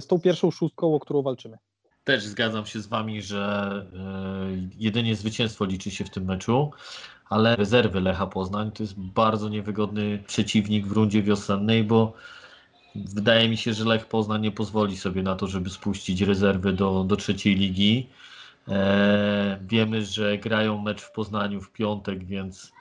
z 0.00 0.06
tą 0.06 0.20
pierwszą 0.20 0.50
szóstką, 0.50 0.94
o 0.94 1.00
którą 1.00 1.22
walczymy. 1.22 1.58
Też 2.04 2.24
zgadzam 2.24 2.66
się 2.66 2.80
z 2.80 2.86
Wami, 2.86 3.22
że 3.22 3.86
y, 4.62 4.70
jedynie 4.78 5.16
zwycięstwo 5.16 5.64
liczy 5.64 5.90
się 5.90 6.04
w 6.04 6.10
tym 6.10 6.24
meczu, 6.24 6.70
ale 7.28 7.56
rezerwy 7.56 8.00
Lecha 8.00 8.26
Poznań 8.26 8.72
to 8.72 8.82
jest 8.82 8.94
bardzo 8.98 9.48
niewygodny 9.48 10.24
przeciwnik 10.26 10.86
w 10.86 10.92
rundzie 10.92 11.22
wiosennej, 11.22 11.84
bo 11.84 12.12
Wydaje 12.94 13.48
mi 13.48 13.56
się, 13.56 13.74
że 13.74 13.84
Lech 13.84 14.06
Poznań 14.06 14.42
nie 14.42 14.50
pozwoli 14.50 14.96
sobie 14.96 15.22
na 15.22 15.36
to, 15.36 15.46
żeby 15.46 15.70
spuścić 15.70 16.20
rezerwy 16.20 16.72
do, 16.72 17.04
do 17.04 17.16
trzeciej 17.16 17.54
ligi. 17.54 18.08
E, 18.68 19.58
wiemy, 19.68 20.04
że 20.04 20.38
grają 20.38 20.82
mecz 20.82 21.00
w 21.00 21.12
Poznaniu 21.12 21.60
w 21.60 21.72
piątek, 21.72 22.24
więc 22.24 22.72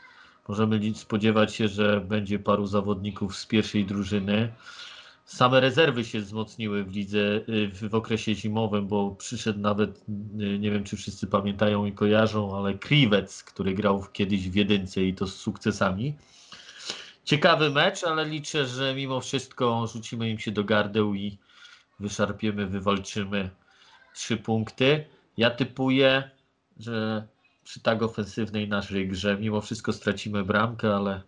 możemy 0.48 0.96
spodziewać 0.96 1.56
się, 1.56 1.68
że 1.68 2.02
będzie 2.02 2.40
paru 2.40 2.68
zawodników 2.68 3.38
z 3.38 3.46
pierwszej 3.46 3.86
drużyny. 3.86 4.52
Same 5.26 5.60
rezerwy 5.60 6.06
się 6.06 6.20
wzmocniły 6.20 6.84
w 6.84 6.96
lidze 6.96 7.42
y, 7.50 7.68
w, 7.74 7.90
w 7.90 7.96
okresie 7.96 8.36
zimowym, 8.36 8.88
bo 8.88 9.12
przyszedł 9.12 9.60
nawet, 9.60 10.04
y, 10.40 10.60
nie 10.60 10.72
wiem 10.72 10.84
czy 10.84 10.98
wszyscy 10.98 11.28
pamiętają 11.28 11.86
i 11.86 11.92
kojarzą, 11.92 12.58
ale 12.58 12.74
Kriwec, 12.74 13.44
który 13.44 13.74
grał 13.74 14.06
kiedyś 14.14 14.50
w 14.50 14.56
jedynce 14.56 15.04
i 15.04 15.14
to 15.14 15.28
z 15.28 15.36
sukcesami. 15.36 16.14
Ciekawy 17.32 17.70
mecz, 17.70 18.04
ale 18.04 18.26
liczę, 18.26 18.66
że 18.66 18.96
mimo 18.96 19.22
wszystko 19.22 19.88
rzucimy 19.88 20.30
im 20.30 20.40
się 20.40 20.52
do 20.52 20.64
gardeł 20.64 21.14
i 21.14 21.38
wyszarpiemy, 22.00 22.68
wywalczymy 22.68 23.50
trzy 24.14 24.38
punkty. 24.38 25.06
Ja 25.38 25.50
typuję, 25.50 26.30
że 26.80 27.28
przy 27.64 27.80
tak 27.80 28.04
ofensywnej 28.04 28.68
naszej 28.68 29.08
grze 29.08 29.38
mimo 29.38 29.62
wszystko 29.62 29.94
stracimy 29.94 30.44
bramkę, 30.44 30.96
ale 30.96 31.22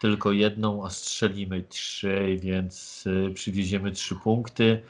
tylko 0.00 0.32
jedną, 0.32 0.86
a 0.86 0.90
strzelimy 0.90 1.62
trzy, 1.62 2.38
więc 2.40 3.04
y, 3.06 3.34
przywieziemy 3.34 3.92
trzy 3.92 4.14
punkty. 4.14 4.82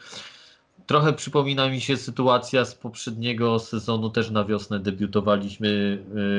Trochę 0.87 1.13
przypomina 1.13 1.69
mi 1.69 1.81
się 1.81 1.97
sytuacja 1.97 2.65
z 2.65 2.75
poprzedniego 2.75 3.59
sezonu, 3.59 4.11
też 4.11 4.31
na 4.31 4.45
wiosnę 4.45 4.81
debiutowaliśmy, 4.81 5.69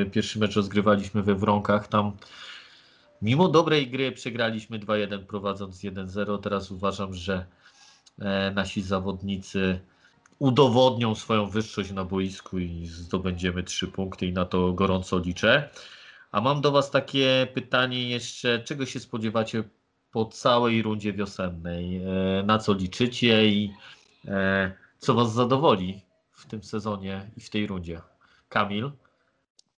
y, 0.08 0.10
pierwszy 0.12 0.39
mecz 0.39 0.56
rozgrywaliśmy 0.56 1.24
we 1.24 1.36
Wronkach, 1.36 1.88
tam 1.88 2.12
Mimo 3.21 3.47
dobrej 3.47 3.88
gry 3.88 4.12
przegraliśmy 4.12 4.79
2-1 4.79 5.25
prowadząc 5.25 5.77
1-0. 5.77 6.39
Teraz 6.39 6.71
uważam, 6.71 7.13
że 7.13 7.45
e, 8.19 8.51
nasi 8.51 8.82
zawodnicy 8.82 9.79
udowodnią 10.39 11.15
swoją 11.15 11.49
wyższość 11.49 11.91
na 11.91 12.05
boisku 12.05 12.60
i 12.60 12.86
zdobędziemy 12.86 13.63
3 13.63 13.88
punkty 13.88 14.25
i 14.25 14.34
na 14.34 14.45
to 14.45 14.73
gorąco 14.73 15.19
liczę. 15.19 15.69
A 16.32 16.41
mam 16.41 16.62
do 16.62 16.71
Was 16.71 16.91
takie 16.91 17.47
pytanie 17.53 18.10
jeszcze, 18.10 18.60
czego 18.60 18.86
się 18.86 18.99
spodziewacie 18.99 19.63
po 20.12 20.25
całej 20.25 20.82
rundzie 20.82 21.13
wiosennej? 21.13 21.97
E, 21.97 22.43
na 22.43 22.60
co 22.60 22.73
liczycie 22.73 23.49
i 23.49 23.73
e, 24.27 24.71
co 24.97 25.13
Was 25.13 25.34
zadowoli 25.34 26.01
w 26.32 26.45
tym 26.45 26.63
sezonie 26.63 27.32
i 27.38 27.41
w 27.41 27.49
tej 27.49 27.67
rundzie? 27.67 28.01
Kamil? 28.49 28.91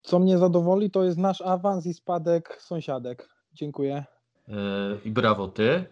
Co 0.02 0.20
mnie 0.20 0.38
zadowoli, 0.38 0.92
to 0.92 1.04
jest 1.04 1.18
nasz 1.18 1.42
awans 1.42 1.86
i 1.86 1.94
spadek 1.94 2.58
sąsiadek. 2.62 3.30
Dziękuję. 3.54 4.06
E, 4.48 4.54
I 5.06 5.12
brawo 5.12 5.48
ty. 5.48 5.86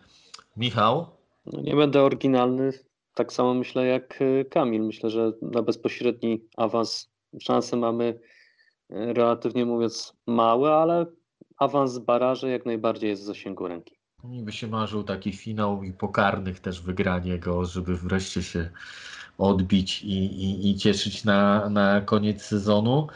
Michał? 0.57 1.05
No 1.45 1.61
nie 1.61 1.75
będę 1.75 2.01
oryginalny. 2.01 2.71
Tak 3.13 3.33
samo 3.33 3.53
myślę 3.53 3.85
jak 3.85 4.19
e, 4.21 4.45
Kamil. 4.45 4.83
Myślę, 4.83 5.09
że 5.09 5.31
na 5.41 5.61
bezpośredni 5.61 6.41
awans 6.57 7.09
szansę 7.41 7.77
mamy 7.77 8.19
relatywnie 8.89 9.65
mówiąc 9.65 10.13
mały, 10.27 10.71
ale 10.71 11.05
awans 11.57 11.93
z 11.93 11.99
baraży 11.99 12.49
jak 12.49 12.65
najbardziej 12.65 13.09
jest 13.09 13.21
w 13.21 13.25
zasięgu 13.25 13.67
ręki. 13.67 13.95
Mi 14.23 14.43
by 14.43 14.51
się 14.51 14.67
marzył 14.67 15.03
taki 15.03 15.33
finał 15.33 15.83
i 15.83 15.93
pokarnych 15.93 16.59
też 16.59 16.81
wygranie 16.81 17.39
go, 17.39 17.65
żeby 17.65 17.97
wreszcie 17.97 18.43
się 18.43 18.69
odbić 19.37 20.03
i, 20.03 20.25
i, 20.25 20.69
i 20.69 20.75
cieszyć 20.75 21.23
na, 21.23 21.69
na 21.69 22.01
koniec 22.01 22.41
sezonu. 22.41 23.07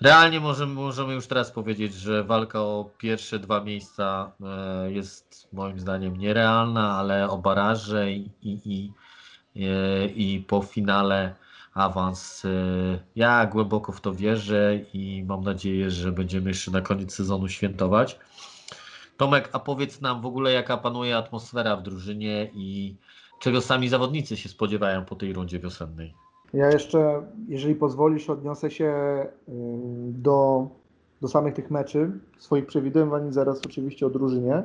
Realnie 0.00 0.40
możemy, 0.40 0.74
możemy 0.74 1.14
już 1.14 1.26
teraz 1.26 1.50
powiedzieć, 1.50 1.94
że 1.94 2.24
walka 2.24 2.60
o 2.60 2.90
pierwsze 2.98 3.38
dwa 3.38 3.60
miejsca 3.60 4.32
e, 4.40 4.92
jest 4.92 5.48
moim 5.52 5.80
zdaniem 5.80 6.16
nierealna, 6.16 6.96
ale 6.96 7.30
o 7.30 7.38
baraże 7.38 8.12
i, 8.12 8.30
i, 8.42 8.60
i, 8.64 8.92
e, 9.66 10.06
i 10.06 10.40
po 10.40 10.62
finale 10.62 11.34
awans. 11.74 12.44
e, 12.44 12.48
Ja 13.16 13.46
głęboko 13.46 13.92
w 13.92 14.00
to 14.00 14.14
wierzę 14.14 14.78
i 14.92 15.24
mam 15.28 15.44
nadzieję, 15.44 15.90
że 15.90 16.12
będziemy 16.12 16.50
jeszcze 16.50 16.70
na 16.70 16.80
koniec 16.80 17.14
sezonu 17.14 17.48
świętować. 17.48 18.18
Tomek, 19.16 19.50
a 19.52 19.58
powiedz 19.58 20.00
nam 20.00 20.20
w 20.20 20.26
ogóle, 20.26 20.52
jaka 20.52 20.76
panuje 20.76 21.16
atmosfera 21.16 21.76
w 21.76 21.82
drużynie 21.82 22.50
i 22.54 22.96
czego 23.40 23.60
sami 23.60 23.88
zawodnicy 23.88 24.36
się 24.36 24.48
spodziewają 24.48 25.04
po 25.04 25.16
tej 25.16 25.32
rundzie 25.32 25.58
wiosennej? 25.58 26.14
Ja 26.52 26.70
jeszcze, 26.70 27.22
jeżeli 27.48 27.74
pozwolisz, 27.74 28.30
odniosę 28.30 28.70
się 28.70 28.92
ym, 29.48 30.22
do, 30.22 30.68
do 31.20 31.28
samych 31.28 31.54
tych 31.54 31.70
meczy, 31.70 32.10
swoich 32.38 32.66
przewidywań, 32.66 33.32
zaraz 33.32 33.66
oczywiście 33.66 34.06
o 34.06 34.10
drużynie. 34.10 34.62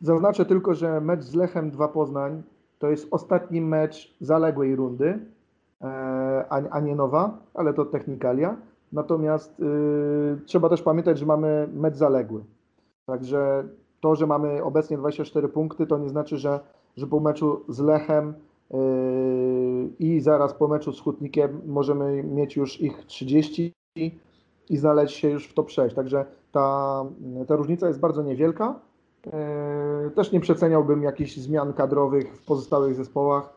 Zaznaczę 0.00 0.44
tylko, 0.44 0.74
że 0.74 1.00
mecz 1.00 1.22
z 1.22 1.34
Lechem 1.34 1.70
2 1.70 1.88
Poznań 1.88 2.42
to 2.78 2.90
jest 2.90 3.08
ostatni 3.10 3.60
mecz 3.60 4.14
zaległej 4.20 4.76
rundy, 4.76 5.18
e, 5.80 6.46
a, 6.70 6.80
nie 6.80 6.96
nowa, 6.96 7.38
ale 7.54 7.74
to 7.74 7.84
technikalia. 7.84 8.56
Natomiast 8.92 9.60
y, 9.60 10.38
trzeba 10.46 10.68
też 10.68 10.82
pamiętać, 10.82 11.18
że 11.18 11.26
mamy 11.26 11.68
mecz 11.74 11.96
zaległy. 11.96 12.44
Także 13.06 13.64
to, 14.00 14.16
że 14.16 14.26
mamy 14.26 14.64
obecnie 14.64 14.98
24 14.98 15.48
punkty, 15.48 15.86
to 15.86 15.98
nie 15.98 16.08
znaczy, 16.08 16.38
że, 16.38 16.60
że 16.96 17.06
po 17.06 17.20
meczu 17.20 17.64
z 17.68 17.80
Lechem 17.80 18.34
i 19.98 20.20
zaraz 20.20 20.54
po 20.54 20.68
meczu 20.68 20.92
z 20.92 21.00
Hutnikiem 21.00 21.60
możemy 21.66 22.22
mieć 22.22 22.56
już 22.56 22.80
ich 22.80 23.04
30 23.06 23.72
i 24.70 24.76
znaleźć 24.76 25.16
się 25.16 25.30
już 25.30 25.46
w 25.46 25.54
top 25.54 25.70
6. 25.70 25.94
Także 25.94 26.24
ta, 26.52 27.04
ta 27.46 27.56
różnica 27.56 27.88
jest 27.88 28.00
bardzo 28.00 28.22
niewielka. 28.22 28.80
Yy, 29.26 30.10
Też 30.10 30.32
nie 30.32 30.40
przeceniałbym 30.40 31.02
jakichś 31.02 31.36
zmian 31.36 31.72
kadrowych 31.72 32.36
w 32.36 32.44
pozostałych 32.44 32.94
zespołach. 32.94 33.56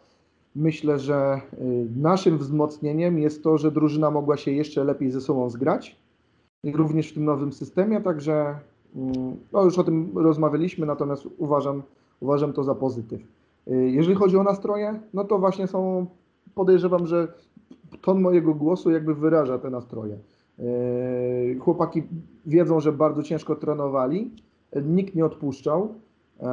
Myślę, 0.56 1.00
że 1.00 1.42
yy, 1.58 1.88
naszym 1.96 2.38
wzmocnieniem 2.38 3.20
jest 3.20 3.44
to, 3.44 3.58
że 3.58 3.72
drużyna 3.72 4.12
mogła 4.12 4.38
się 4.38 4.52
jeszcze 4.52 4.84
lepiej 4.84 5.12
ze 5.12 5.22
sobą 5.22 5.50
zgrać 5.50 6.06
również 6.74 7.12
w 7.12 7.14
tym 7.14 7.26
nowym 7.26 7.54
systemie, 7.54 8.02
także 8.02 8.60
no 9.54 9.64
już 9.64 9.80
o 9.80 9.84
tym 9.84 10.12
rozmawialiśmy, 10.16 10.86
natomiast 10.86 11.28
uważam, 11.38 11.84
uważam 12.20 12.54
to 12.54 12.64
za 12.64 12.76
pozytyw. 12.76 13.22
Y, 13.68 13.92
Jeżeli 13.92 14.16
chodzi 14.16 14.38
o 14.38 14.44
nastroje, 14.44 15.00
no 15.14 15.24
to 15.24 15.40
właśnie 15.40 15.68
są, 15.68 16.06
podejrzewam, 16.56 17.08
że 17.08 17.28
ton 18.02 18.22
mojego 18.22 18.54
głosu 18.54 18.92
jakby 18.92 19.16
wyraża 19.16 19.58
te 19.60 19.70
nastroje. 19.70 20.18
Y, 20.60 21.58
Chłopaki 21.60 22.04
wiedzą, 22.46 22.80
że 22.80 22.92
bardzo 22.92 23.24
ciężko 23.24 23.56
trenowali, 23.56 24.32
nikt 24.86 25.16
nie 25.16 25.26
odpuszczał. 25.26 25.96
E, 26.40 26.46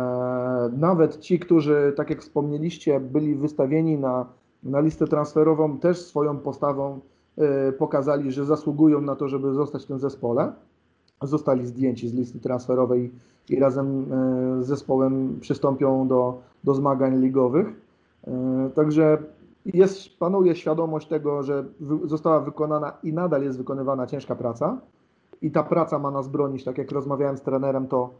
Nawet 0.76 1.18
ci, 1.18 1.38
którzy, 1.38 1.92
tak 1.96 2.10
jak 2.10 2.20
wspomnieliście, 2.20 3.00
byli 3.00 3.34
wystawieni 3.34 3.98
na, 3.98 4.26
na 4.62 4.80
listę 4.80 5.06
transferową, 5.06 5.78
też 5.78 6.00
swoją 6.00 6.38
postawą 6.38 7.00
y, 7.68 7.72
pokazali, 7.72 8.32
że 8.32 8.44
zasługują 8.44 9.00
na 9.00 9.16
to, 9.16 9.28
żeby 9.28 9.52
zostać 9.54 9.84
w 9.84 9.86
tym 9.86 9.98
zespole. 9.98 10.52
Zostali 11.22 11.66
zdjęci 11.66 12.08
z 12.08 12.14
listy 12.14 12.38
transferowej 12.40 13.10
i 13.50 13.60
razem 13.60 14.06
e, 14.12 14.62
z 14.62 14.66
zespołem 14.66 15.38
przystąpią 15.40 16.08
do, 16.08 16.40
do 16.64 16.74
zmagań 16.74 17.20
ligowych. 17.20 17.66
E, 18.26 18.70
Także 18.74 19.18
jest, 19.66 20.18
panuje 20.18 20.54
świadomość 20.56 21.08
tego, 21.08 21.42
że 21.42 21.64
została 22.04 22.40
wykonana 22.40 22.92
i 23.02 23.12
nadal 23.12 23.42
jest 23.42 23.58
wykonywana 23.58 24.06
ciężka 24.06 24.34
praca 24.36 24.78
i 25.42 25.50
ta 25.50 25.62
praca 25.62 25.98
ma 25.98 26.10
nas 26.10 26.28
bronić, 26.28 26.64
tak 26.64 26.78
jak 26.78 26.92
rozmawiałem 26.92 27.36
z 27.36 27.42
trenerem, 27.42 27.86
to, 27.86 28.10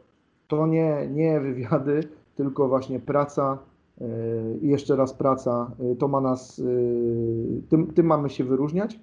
to 0.48 0.66
nie, 0.66 1.08
nie 1.10 1.40
wywiady, 1.40 2.00
tylko 2.36 2.68
właśnie 2.68 3.00
praca 3.00 3.58
e, 4.00 4.04
i 4.60 4.68
jeszcze 4.68 4.96
raz 4.96 5.14
praca, 5.14 5.70
to 5.98 6.08
ma 6.08 6.20
nas, 6.20 6.62
tym, 7.68 7.86
tym 7.86 8.06
mamy 8.06 8.30
się 8.30 8.44
wyróżniać. 8.44 8.98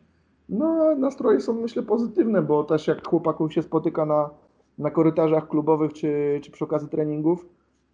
No, 0.49 0.95
nastroje 0.95 1.41
są 1.41 1.53
myślę 1.53 1.83
pozytywne, 1.83 2.41
bo 2.41 2.63
też 2.63 2.87
jak 2.87 3.07
chłopaków 3.07 3.53
się 3.53 3.61
spotyka 3.61 4.05
na, 4.05 4.29
na 4.77 4.91
korytarzach 4.91 5.47
klubowych 5.47 5.93
czy, 5.93 6.39
czy 6.43 6.51
przy 6.51 6.63
okazji 6.63 6.89
treningów, 6.89 7.45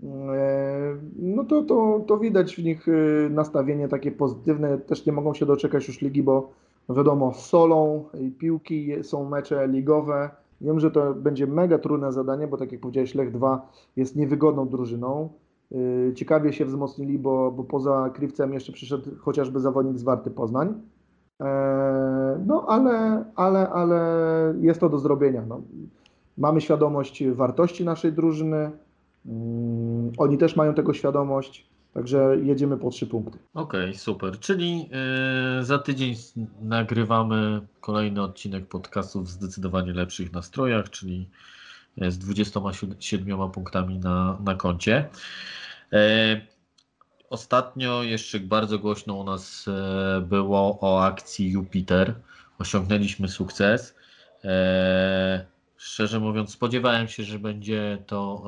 e, 0.03 0.97
no 1.19 1.43
to, 1.43 1.63
to, 1.63 2.01
to 2.07 2.17
widać 2.17 2.55
w 2.55 2.63
nich 2.63 2.87
e, 2.87 3.29
nastawienie 3.29 3.87
takie 3.87 4.11
pozytywne. 4.11 4.77
Też 4.77 5.05
nie 5.05 5.13
mogą 5.13 5.33
się 5.33 5.45
doczekać 5.45 5.87
już 5.87 6.01
ligi, 6.01 6.23
bo 6.23 6.49
wiadomo, 6.89 7.33
solą 7.33 8.03
i 8.21 8.31
piłki 8.31 9.03
są 9.03 9.29
mecze 9.29 9.67
ligowe. 9.67 10.29
Wiem, 10.61 10.79
że 10.79 10.91
to 10.91 11.13
będzie 11.13 11.47
mega 11.47 11.77
trudne 11.77 12.11
zadanie, 12.11 12.47
bo 12.47 12.57
tak 12.57 12.71
jak 12.71 12.81
powiedziałeś, 12.81 13.15
Lech 13.15 13.31
2 13.31 13.69
jest 13.95 14.15
niewygodną 14.15 14.67
drużyną. 14.67 15.29
E, 15.71 16.13
Ciekawie 16.13 16.53
się 16.53 16.65
wzmocnili, 16.65 17.19
bo, 17.19 17.51
bo 17.51 17.63
poza 17.63 18.09
Kriwcem 18.13 18.53
jeszcze 18.53 18.73
przyszedł 18.73 19.11
chociażby 19.19 19.59
zawodnik 19.59 19.97
z 19.97 20.03
Warty 20.03 20.31
Poznań. 20.31 20.81
E, 21.41 22.05
No, 22.45 22.65
ale, 22.67 23.25
ale, 23.35 23.69
ale 23.69 23.99
jest 24.61 24.79
to 24.79 24.89
do 24.89 24.99
zrobienia. 24.99 25.43
No. 25.47 25.61
Mamy 26.37 26.61
świadomość 26.61 27.23
wartości 27.27 27.85
naszej 27.85 28.13
drużyny. 28.13 28.71
Mm, 29.25 30.11
Oni 30.17 30.37
też 30.37 30.55
mają 30.55 30.73
tego 30.73 30.93
świadomość, 30.93 31.65
także 31.93 32.37
jedziemy 32.43 32.77
po 32.77 32.89
trzy 32.89 33.07
punkty. 33.07 33.37
Okej, 33.53 33.95
super. 33.95 34.39
Czyli 34.39 34.89
e, 35.59 35.63
za 35.63 35.79
tydzień 35.79 36.15
nagrywamy 36.61 37.61
kolejny 37.81 38.21
odcinek 38.21 38.67
podcastu 38.67 39.21
w 39.21 39.29
zdecydowanie 39.29 39.93
lepszych 39.93 40.33
nastrojach, 40.33 40.89
czyli 40.89 41.29
e, 42.01 42.11
z 42.11 42.17
27 42.17 43.51
punktami 43.51 43.99
na, 43.99 44.37
na 44.45 44.55
koncie. 44.55 45.09
E, 45.93 46.41
Ostatnio 47.29 48.03
jeszcze 48.03 48.39
bardzo 48.39 48.79
głośno 48.79 49.13
u 49.13 49.23
nas 49.23 49.65
e, 49.67 50.21
było 50.21 50.77
o 50.81 51.03
akcji 51.03 51.51
Jupiter. 51.51 52.13
Osiągnęliśmy 52.59 53.27
sukces. 53.27 53.95
E, 54.43 55.45
Szczerze 55.77 56.19
mówiąc, 56.19 56.51
spodziewałem 56.51 57.07
się, 57.07 57.23
że 57.23 57.39
będzie 57.39 57.97
to 58.07 58.43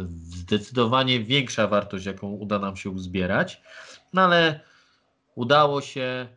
e, 0.00 0.06
zdecydowanie 0.10 1.20
większa 1.24 1.66
wartość, 1.66 2.06
jaką 2.06 2.32
uda 2.32 2.58
nam 2.58 2.76
się 2.76 2.90
uzbierać. 2.90 3.62
No 4.12 4.22
ale 4.22 4.60
udało 5.34 5.80
się, 5.80 6.28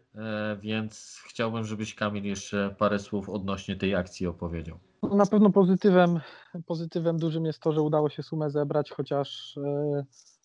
więc 0.62 1.21
chciałbym, 1.27 1.65
żebyś 1.65 1.95
Kamil 1.95 2.23
jeszcze 2.23 2.75
parę 2.77 2.99
słów 2.99 3.30
odnośnie 3.30 3.75
tej 3.75 3.95
akcji 3.95 4.27
opowiedział. 4.27 4.80
No, 5.04 5.15
Na 5.15 5.25
pewno 5.25 5.49
pozytywem, 5.49 6.19
pozytywem 6.65 7.17
dużym 7.17 7.45
jest 7.45 7.60
to, 7.60 7.71
że 7.73 7.82
udało 7.82 8.10
się 8.10 8.23
sumę 8.23 8.49
zebrać, 8.49 8.91
chociaż 8.91 9.56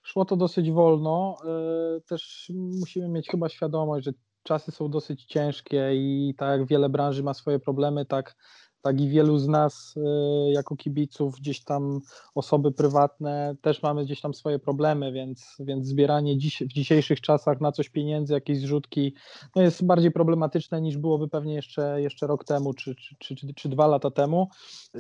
szło 0.06 0.24
to 0.24 0.36
dosyć 0.36 0.70
wolno. 0.70 1.36
E, 1.44 2.00
też 2.00 2.52
musimy 2.54 3.08
mieć 3.08 3.28
chyba 3.28 3.48
świadomość, 3.48 4.04
że 4.04 4.12
czasy 4.42 4.72
są 4.72 4.90
dosyć 4.90 5.24
ciężkie 5.24 5.90
i 5.94 6.34
tak 6.38 6.58
jak 6.58 6.68
wiele 6.68 6.88
branży 6.88 7.22
ma 7.22 7.34
swoje 7.34 7.58
problemy, 7.58 8.06
tak, 8.06 8.36
tak 8.82 9.00
i 9.00 9.08
wielu 9.08 9.38
z 9.38 9.48
nas 9.48 9.94
e, 9.96 10.52
jako 10.52 10.76
kibiców, 10.76 11.36
gdzieś 11.40 11.64
tam 11.64 12.00
osoby 12.34 12.72
prywatne 12.72 13.56
też 13.62 13.82
mamy 13.82 14.04
gdzieś 14.04 14.20
tam 14.20 14.34
swoje 14.34 14.58
problemy, 14.58 15.12
więc, 15.12 15.56
więc 15.60 15.86
zbieranie 15.86 16.38
dziś, 16.38 16.62
w 16.62 16.72
dzisiejszych 16.72 17.20
czasach 17.20 17.60
na 17.60 17.72
coś 17.72 17.88
pieniędzy, 17.88 18.34
jakieś 18.34 18.60
zrzutki, 18.60 19.14
no 19.56 19.62
jest 19.62 19.84
bardziej 19.84 20.10
problematyczne 20.10 20.80
niż 20.80 20.98
byłoby 20.98 21.28
pewnie 21.28 21.54
jeszcze, 21.54 22.02
jeszcze 22.02 22.26
rok 22.26 22.44
temu 22.44 22.74
czy, 22.74 22.94
czy, 22.94 23.36
czy, 23.36 23.54
czy 23.54 23.68
dwa 23.68 23.86
lata 23.86 24.10
temu. 24.10 24.48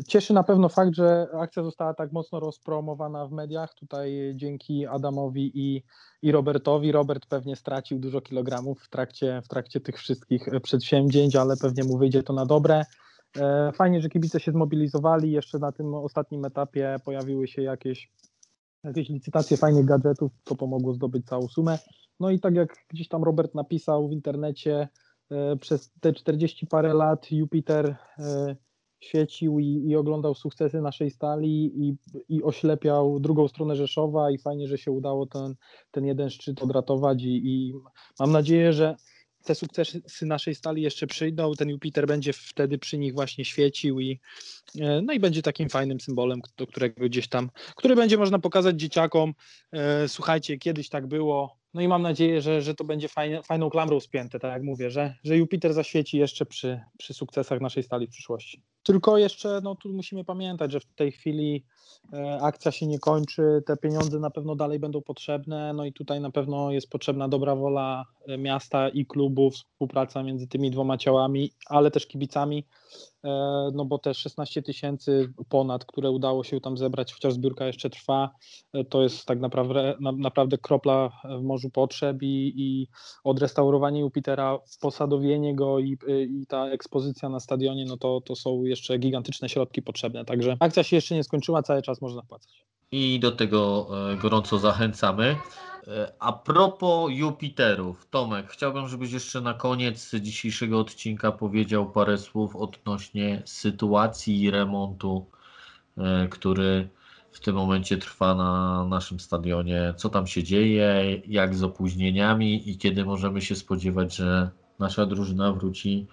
Cieszy 0.08 0.34
na 0.34 0.42
pewno 0.42 0.68
fakt, 0.68 0.94
że 0.94 1.26
akcja 1.34 1.62
została 1.62 1.94
tak 1.94 2.12
mocno 2.12 2.40
rozpromowana 2.40 3.26
w 3.26 3.32
mediach. 3.32 3.74
Tutaj 3.74 4.32
dzięki 4.34 4.86
Adamowi 4.86 5.50
i, 5.54 5.82
i 6.22 6.32
Robertowi. 6.32 6.92
Robert 6.92 7.26
pewnie 7.26 7.56
stracił 7.56 7.98
dużo 7.98 8.20
kilogramów 8.20 8.82
w 8.82 8.88
trakcie, 8.88 9.42
w 9.44 9.48
trakcie 9.48 9.80
tych 9.80 9.96
wszystkich 9.96 10.48
przedsięwzięć, 10.62 11.36
ale 11.36 11.56
pewnie 11.56 11.84
mu 11.84 11.98
wyjdzie 11.98 12.22
to 12.22 12.32
na 12.32 12.46
dobre. 12.46 12.84
E, 13.38 13.72
Fajnie, 13.72 14.00
że 14.00 14.08
kibice 14.08 14.40
się 14.40 14.52
zmobilizowali. 14.52 15.32
Jeszcze 15.32 15.58
na 15.58 15.72
tym 15.72 15.94
ostatnim 15.94 16.44
etapie 16.44 16.96
pojawiły 17.04 17.48
się 17.48 17.62
jakieś, 17.62 18.12
jakieś 18.84 19.08
licytacje 19.08 19.56
fajnych 19.56 19.84
gadżetów, 19.84 20.32
co 20.44 20.56
pomogło 20.56 20.94
zdobyć 20.94 21.26
całą 21.26 21.48
sumę. 21.48 21.78
No 22.20 22.30
i 22.30 22.40
tak 22.40 22.54
jak 22.54 22.76
gdzieś 22.88 23.08
tam 23.08 23.24
Robert 23.24 23.54
napisał 23.54 24.08
w 24.08 24.12
internecie, 24.12 24.88
e, 25.30 25.56
przez 25.56 25.92
te 26.00 26.12
40 26.12 26.66
parę 26.66 26.94
lat 26.94 27.32
Jupiter 27.32 27.96
e, 28.18 28.56
świecił 29.00 29.58
i, 29.58 29.84
i 29.88 29.96
oglądał 29.96 30.34
sukcesy 30.34 30.80
naszej 30.80 31.10
stali 31.10 31.72
i, 31.88 31.96
i 32.28 32.42
oślepiał 32.42 33.20
drugą 33.20 33.48
stronę 33.48 33.76
Rzeszowa 33.76 34.30
i 34.30 34.38
fajnie, 34.38 34.68
że 34.68 34.78
się 34.78 34.90
udało 34.90 35.26
ten, 35.26 35.54
ten 35.90 36.04
jeden 36.04 36.30
szczyt 36.30 36.62
odratować 36.62 37.22
i, 37.22 37.42
i 37.44 37.74
mam 38.20 38.32
nadzieję, 38.32 38.72
że 38.72 38.96
te 39.46 39.54
sukcesy 39.54 40.26
naszej 40.26 40.54
stali 40.54 40.82
jeszcze 40.82 41.06
przyjdą, 41.06 41.54
ten 41.54 41.68
Jupiter 41.68 42.06
będzie 42.06 42.32
wtedy 42.32 42.78
przy 42.78 42.98
nich 42.98 43.14
właśnie 43.14 43.44
świecił 43.44 44.00
i 44.00 44.20
e, 44.80 45.02
no 45.02 45.12
i 45.12 45.20
będzie 45.20 45.42
takim 45.42 45.68
fajnym 45.68 46.00
symbolem, 46.00 46.40
do 46.56 46.66
którego 46.66 47.04
gdzieś 47.04 47.28
tam, 47.28 47.50
który 47.76 47.96
będzie 47.96 48.18
można 48.18 48.38
pokazać 48.38 48.80
dzieciakom, 48.80 49.34
e, 49.72 50.08
słuchajcie, 50.08 50.58
kiedyś 50.58 50.88
tak 50.88 51.06
było, 51.06 51.58
no 51.74 51.82
i 51.82 51.88
mam 51.88 52.02
nadzieję, 52.02 52.40
że, 52.40 52.62
że 52.62 52.74
to 52.74 52.84
będzie 52.84 53.08
fajne, 53.08 53.42
fajną 53.42 53.70
klamrą 53.70 54.00
spięte, 54.00 54.38
tak 54.38 54.52
jak 54.52 54.62
mówię, 54.62 54.90
że, 54.90 55.14
że 55.24 55.36
Jupiter 55.36 55.72
zaświeci 55.74 56.18
jeszcze 56.18 56.46
przy, 56.46 56.80
przy 56.98 57.14
sukcesach 57.14 57.60
naszej 57.60 57.82
stali 57.82 58.06
w 58.06 58.10
przyszłości. 58.10 58.62
Tylko 58.82 59.18
jeszcze, 59.18 59.60
no 59.62 59.74
tu 59.74 59.92
musimy 59.92 60.24
pamiętać, 60.24 60.72
że 60.72 60.80
w 60.80 60.86
tej 60.86 61.12
chwili 61.12 61.64
e, 62.12 62.38
akcja 62.42 62.72
się 62.72 62.86
nie 62.86 62.98
kończy, 62.98 63.62
te 63.66 63.76
pieniądze 63.76 64.18
na 64.18 64.30
pewno 64.30 64.56
dalej 64.56 64.78
będą 64.78 65.02
potrzebne, 65.02 65.72
no 65.72 65.84
i 65.84 65.92
tutaj 65.92 66.20
na 66.20 66.30
pewno 66.30 66.72
jest 66.72 66.90
potrzebna 66.90 67.28
dobra 67.28 67.56
wola 67.56 68.04
miasta 68.38 68.88
i 68.88 69.06
klubów, 69.06 69.54
współpraca 69.54 70.22
między 70.22 70.48
tymi 70.48 70.70
dwoma 70.70 70.98
ciałami, 70.98 71.50
ale 71.66 71.90
też 71.90 72.06
kibicami, 72.06 72.66
e, 73.24 73.28
no 73.74 73.84
bo 73.84 73.98
te 73.98 74.14
16 74.14 74.62
tysięcy 74.62 75.32
ponad, 75.48 75.84
które 75.84 76.10
udało 76.10 76.44
się 76.44 76.60
tam 76.60 76.76
zebrać, 76.76 77.12
chociaż 77.12 77.32
zbiórka 77.32 77.66
jeszcze 77.66 77.90
trwa, 77.90 78.30
e, 78.72 78.84
to 78.84 79.02
jest 79.02 79.26
tak 79.26 79.40
naprawdę, 79.40 79.96
na, 80.00 80.12
naprawdę 80.12 80.58
kropla 80.58 81.10
w 81.38 81.42
morzu 81.42 81.70
potrzeb 81.70 82.22
i, 82.22 82.52
i 82.56 82.88
odrestaurowanie 83.24 84.00
Jupitera, 84.00 84.58
posadowienie 84.80 85.54
go 85.54 85.78
i, 85.78 85.98
i 86.08 86.46
ta 86.46 86.66
ekspozycja 86.66 87.28
na 87.28 87.40
stadionie, 87.40 87.84
no 87.84 87.96
to, 87.96 88.20
to 88.20 88.36
są 88.36 88.64
jeszcze 88.64 88.98
gigantyczne 88.98 89.48
środki 89.48 89.82
potrzebne, 89.82 90.24
także 90.24 90.56
akcja 90.60 90.82
się 90.82 90.96
jeszcze 90.96 91.14
nie 91.14 91.24
skończyła, 91.24 91.62
cały 91.62 91.82
czas 91.82 92.00
można 92.00 92.22
płacać. 92.22 92.66
I 92.92 93.20
do 93.20 93.32
tego 93.32 93.88
e, 94.12 94.16
gorąco 94.16 94.58
zachęcamy. 94.58 95.36
A 96.18 96.32
propos 96.32 97.10
Jupiterów, 97.14 98.06
Tomek, 98.10 98.46
chciałbym, 98.48 98.88
żebyś 98.88 99.12
jeszcze 99.12 99.40
na 99.40 99.54
koniec 99.54 100.14
dzisiejszego 100.14 100.80
odcinka 100.80 101.32
powiedział 101.32 101.90
parę 101.90 102.18
słów 102.18 102.56
odnośnie 102.56 103.42
sytuacji 103.44 104.50
remontu, 104.50 105.26
e, 105.98 106.28
który 106.28 106.88
w 107.32 107.40
tym 107.40 107.54
momencie 107.54 107.96
trwa 107.98 108.34
na 108.34 108.84
naszym 108.84 109.20
stadionie. 109.20 109.94
Co 109.96 110.08
tam 110.08 110.26
się 110.26 110.42
dzieje, 110.42 111.20
jak 111.26 111.54
z 111.54 111.62
opóźnieniami 111.62 112.70
i 112.70 112.78
kiedy 112.78 113.04
możemy 113.04 113.42
się 113.42 113.54
spodziewać, 113.54 114.16
że 114.16 114.50
nasza 114.78 115.06
drużyna 115.06 115.52
wróci 115.52 116.06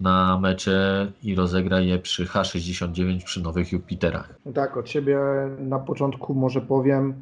na 0.00 0.38
mecze 0.38 1.12
i 1.22 1.34
rozegra 1.34 1.80
je 1.80 1.98
przy 1.98 2.26
H69 2.26 3.24
przy 3.24 3.42
nowych 3.42 3.72
Jupiterach. 3.72 4.34
Tak, 4.54 4.76
od 4.76 4.88
siebie 4.90 5.18
na 5.58 5.78
początku 5.78 6.34
może 6.34 6.60
powiem, 6.60 7.14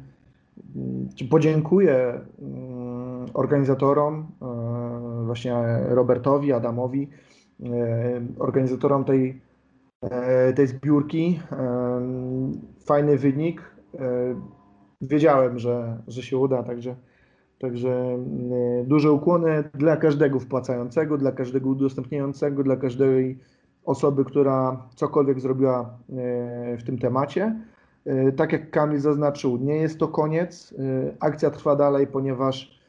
podziękuję 1.29 2.21
mm, 2.41 3.25
organizatorom, 3.33 4.27
e, 4.41 5.25
właśnie 5.25 5.53
Robertowi, 5.89 6.53
Adamowi, 6.53 7.09
e, 7.63 8.21
organizatorom 8.39 9.03
tej, 9.05 9.41
e, 10.01 10.53
tej 10.53 10.67
zbiórki. 10.67 11.39
Fajny 12.85 13.17
wynik. 13.17 13.61
Wiedziałem, 15.01 15.59
że, 15.59 15.97
że 16.07 16.21
się 16.23 16.37
uda, 16.37 16.63
także, 16.63 16.95
także 17.59 18.13
mm, 18.13 18.85
duże 18.85 19.11
ukłony 19.11 19.63
dla 19.73 19.97
każdego 19.97 20.39
wpłacającego, 20.39 21.17
dla 21.17 21.31
każdego 21.31 21.69
udostępniającego, 21.69 22.63
dla 22.63 22.75
każdej 22.75 23.39
osoby, 23.85 24.25
która 24.25 24.87
cokolwiek 24.95 25.39
zrobiła 25.39 25.97
w 26.77 26.83
tym 26.85 26.97
temacie. 26.97 27.55
E, 28.05 28.31
Tak 28.31 28.51
jak 28.51 28.71
Kamil 28.71 28.99
zaznaczył, 28.99 29.57
nie 29.57 29.75
jest 29.75 29.99
to 29.99 30.07
koniec. 30.07 30.73
E, 30.79 31.15
Akcja 31.19 31.49
trwa 31.51 31.75
dalej, 31.75 32.07
ponieważ 32.07 32.81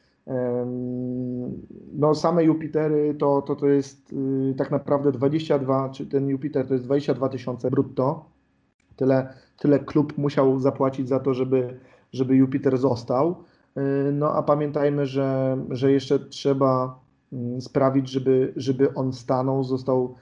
no, 1.93 2.15
same 2.15 2.43
Jupitery 2.43 3.15
to, 3.15 3.41
to, 3.41 3.55
to 3.55 3.67
jest 3.67 4.13
y, 4.13 4.53
tak 4.57 4.71
naprawdę 4.71 5.11
22, 5.11 5.89
czy 5.89 6.05
ten 6.05 6.29
Jupiter 6.29 6.67
to 6.67 6.73
jest 6.73 6.85
22 6.85 7.29
tysiące 7.29 7.71
brutto. 7.71 8.25
Tyle, 8.95 9.33
tyle 9.59 9.79
klub 9.79 10.17
musiał 10.17 10.59
zapłacić 10.59 11.09
za 11.09 11.19
to, 11.19 11.33
żeby, 11.33 11.79
żeby 12.13 12.35
Jupiter 12.35 12.77
został. 12.77 13.43
Y, 13.77 14.11
No 14.11 14.33
a 14.33 14.43
pamiętajmy, 14.43 15.05
że, 15.05 15.57
że 15.69 15.91
jeszcze 15.91 16.19
trzeba 16.19 16.99
mm, 17.33 17.61
sprawić, 17.61 18.09
żeby, 18.09 18.53
żeby 18.55 18.93
on 18.93 19.13
stanął, 19.13 19.63
został 19.63 20.15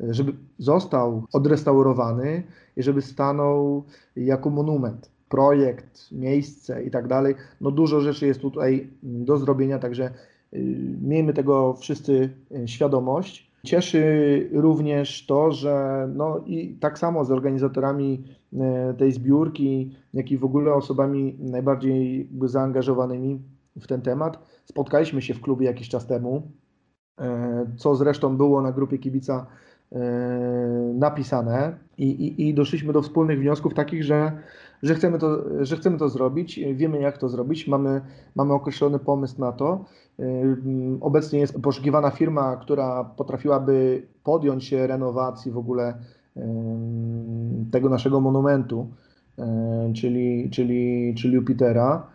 żeby 0.00 0.32
został 0.58 1.24
odrestaurowany 1.32 2.42
i 2.76 2.82
żeby 2.82 3.02
stanął 3.02 3.84
jako 4.16 4.50
monument, 4.50 5.10
projekt, 5.28 6.12
miejsce 6.12 6.84
i 6.84 6.90
tak 6.90 7.08
dalej. 7.08 7.34
No 7.60 7.70
dużo 7.70 8.00
rzeczy 8.00 8.26
jest 8.26 8.40
tutaj 8.40 8.90
do 9.02 9.38
zrobienia, 9.38 9.78
także 9.78 10.10
y, 10.54 10.76
miejmy 11.02 11.32
tego 11.32 11.74
wszyscy 11.74 12.30
y, 12.52 12.68
świadomość. 12.68 13.48
Cieszy 13.64 14.50
również 14.52 15.26
to, 15.26 15.52
że 15.52 16.08
no 16.14 16.40
i 16.46 16.76
tak 16.80 16.98
samo 16.98 17.24
z 17.24 17.30
organizatorami 17.30 18.24
y, 18.52 18.58
tej 18.98 19.12
zbiórki, 19.12 19.96
jak 20.14 20.30
i 20.30 20.38
w 20.38 20.44
ogóle 20.44 20.74
osobami 20.74 21.36
najbardziej 21.40 22.28
zaangażowanymi 22.42 23.42
w 23.76 23.86
ten 23.86 24.02
temat, 24.02 24.38
spotkaliśmy 24.64 25.22
się 25.22 25.34
w 25.34 25.40
klubie 25.40 25.66
jakiś 25.66 25.88
czas 25.88 26.06
temu, 26.06 26.42
co 27.76 27.94
zresztą 27.96 28.36
było 28.36 28.62
na 28.62 28.72
grupie 28.72 28.98
kibica 28.98 29.46
napisane 30.94 31.78
i, 31.98 32.04
i, 32.06 32.48
i 32.48 32.54
doszliśmy 32.54 32.92
do 32.92 33.02
wspólnych 33.02 33.40
wniosków 33.40 33.74
takich, 33.74 34.04
że, 34.04 34.32
że, 34.82 34.94
chcemy 34.94 35.18
to, 35.18 35.44
że 35.64 35.76
chcemy 35.76 35.98
to 35.98 36.08
zrobić, 36.08 36.60
wiemy 36.74 37.00
jak 37.00 37.18
to 37.18 37.28
zrobić, 37.28 37.68
mamy, 37.68 38.00
mamy 38.34 38.52
określony 38.52 38.98
pomysł 38.98 39.40
na 39.40 39.52
to. 39.52 39.84
Ym, 40.20 40.98
Obecnie 41.00 41.38
jest 41.38 41.60
poszukiwana 41.62 42.10
firma, 42.10 42.56
która 42.56 43.04
potrafiłaby 43.04 44.02
podjąć 44.24 44.64
się 44.64 44.86
renowacji 44.86 45.52
w 45.52 45.58
ogóle 45.58 45.94
ym, 46.36 47.66
tego 47.72 47.88
naszego 47.88 48.20
monumentu, 48.20 48.86
yy, 49.38 49.44
czyli, 49.94 50.50
czyli, 50.50 51.14
czyli 51.14 51.34
Jupitera. 51.34 52.06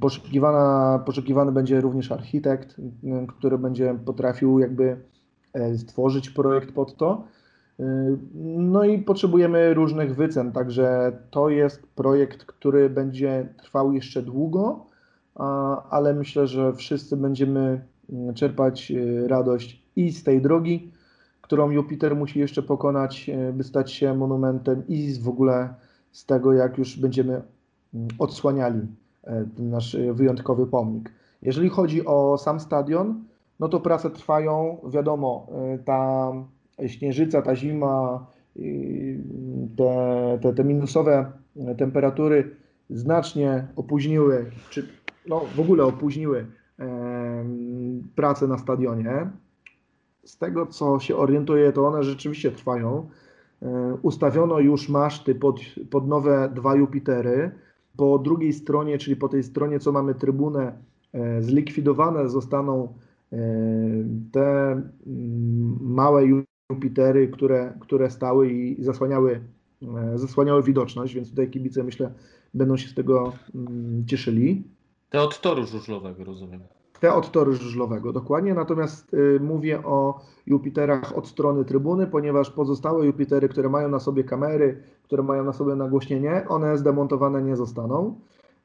Poszukiwana, 0.00 0.98
poszukiwany 1.06 1.52
będzie 1.52 1.80
również 1.80 2.12
architekt, 2.12 2.76
który 3.28 3.58
będzie 3.58 3.98
potrafił 4.04 4.58
jakby 4.58 4.96
stworzyć 5.76 6.30
projekt 6.30 6.72
pod 6.72 6.96
to. 6.96 7.24
Y, 7.80 7.84
No 8.58 8.84
i 8.84 8.98
potrzebujemy 8.98 9.74
różnych 9.74 10.16
wycen, 10.16 10.52
także 10.52 11.12
to 11.30 11.48
jest 11.48 11.86
projekt, 11.86 12.44
który 12.44 12.90
będzie 12.90 13.48
trwał 13.62 13.92
jeszcze 13.92 14.22
długo, 14.22 14.86
ale 15.90 16.14
myślę, 16.14 16.46
że 16.46 16.72
wszyscy 16.72 17.16
będziemy 17.16 17.84
mm, 18.12 18.34
czerpać 18.34 18.90
y, 18.90 19.28
radość 19.28 19.82
i 19.96 20.12
z 20.12 20.24
tej 20.24 20.42
drogi, 20.42 20.92
którą 21.40 21.70
Jupiter 21.70 22.16
musi 22.16 22.38
jeszcze 22.38 22.62
pokonać, 22.62 23.30
by 23.52 23.64
stać 23.64 23.92
się 23.92 24.14
monumentem, 24.14 24.82
i 24.88 25.14
w 25.20 25.28
ogóle 25.28 25.74
z 26.12 26.26
tego, 26.26 26.52
jak 26.52 26.78
już 26.78 27.00
będziemy 27.00 27.42
mm, 27.94 28.08
odsłaniali 28.18 28.80
e, 29.24 29.44
ten 29.56 29.70
nasz 29.70 29.96
wyjątkowy 30.12 30.66
pomnik. 30.66 31.12
Jeżeli 31.42 31.68
chodzi 31.68 32.06
o 32.06 32.38
sam 32.38 32.60
stadion, 32.60 33.24
no 33.60 33.68
to 33.68 33.80
prace 33.80 34.10
trwają, 34.10 34.78
wiadomo, 34.90 35.46
y, 35.74 35.84
ta 35.84 36.32
śnieżyca, 36.86 37.42
ta 37.42 37.56
zima, 37.56 38.26
te, 39.76 40.38
te, 40.42 40.52
te 40.52 40.64
minusowe 40.64 41.32
temperatury 41.78 42.56
znacznie 42.90 43.68
opóźniły, 43.76 44.50
czy 44.70 44.88
no, 45.28 45.40
w 45.56 45.60
ogóle 45.60 45.84
opóźniły 45.84 46.46
pracę 48.14 48.46
na 48.46 48.58
stadionie. 48.58 49.30
Z 50.24 50.38
tego, 50.38 50.66
co 50.66 50.98
się 51.00 51.16
orientuję, 51.16 51.72
to 51.72 51.86
one 51.86 52.02
rzeczywiście 52.02 52.50
trwają. 52.50 53.08
E, 53.62 53.96
Ustawiono 54.02 54.58
już 54.58 54.88
maszty 54.88 55.34
pod, 55.34 55.60
pod 55.90 56.08
nowe 56.08 56.50
dwa 56.54 56.76
Jupitery. 56.76 57.50
Po 57.96 58.18
drugiej 58.18 58.52
stronie, 58.52 58.98
czyli 58.98 59.16
po 59.16 59.28
tej 59.28 59.42
stronie, 59.42 59.80
co 59.80 59.92
mamy 59.92 60.14
trybunę, 60.14 60.72
e, 61.12 61.42
zlikwidowane 61.42 62.28
zostaną 62.28 62.94
te 64.32 64.70
mm, 65.06 65.78
małe 65.80 66.22
Jupitery, 66.70 67.28
które, 67.28 67.74
które 67.80 68.10
stały 68.10 68.52
i 68.52 68.84
zasłaniały, 68.84 69.40
e, 69.82 70.18
zasłaniały 70.18 70.62
widoczność, 70.62 71.14
więc 71.14 71.30
tutaj 71.30 71.50
kibice, 71.50 71.84
myślę, 71.84 72.12
będą 72.54 72.76
się 72.76 72.88
z 72.88 72.94
tego 72.94 73.32
mm, 73.54 74.06
cieszyli. 74.06 74.64
Te 75.10 75.22
od 75.22 75.40
toru 75.40 75.66
żużlowego, 75.66 76.24
rozumiem. 76.24 76.60
Te 77.00 77.14
od 77.14 77.30
toru 77.30 77.52
żużlowego, 77.52 78.12
dokładnie. 78.12 78.54
Natomiast 78.54 79.14
y, 79.14 79.40
mówię 79.40 79.84
o 79.84 80.20
Jupiterach 80.46 81.18
od 81.18 81.28
strony 81.28 81.64
trybuny, 81.64 82.06
ponieważ 82.06 82.50
pozostałe 82.50 83.06
Jupitery, 83.06 83.48
które 83.48 83.68
mają 83.68 83.88
na 83.88 84.00
sobie 84.00 84.24
kamery, 84.24 84.82
które 85.02 85.22
mają 85.22 85.44
na 85.44 85.52
sobie 85.52 85.74
nagłośnienie, 85.74 86.44
one 86.48 86.78
zdemontowane 86.78 87.42
nie 87.42 87.56
zostaną. 87.56 88.20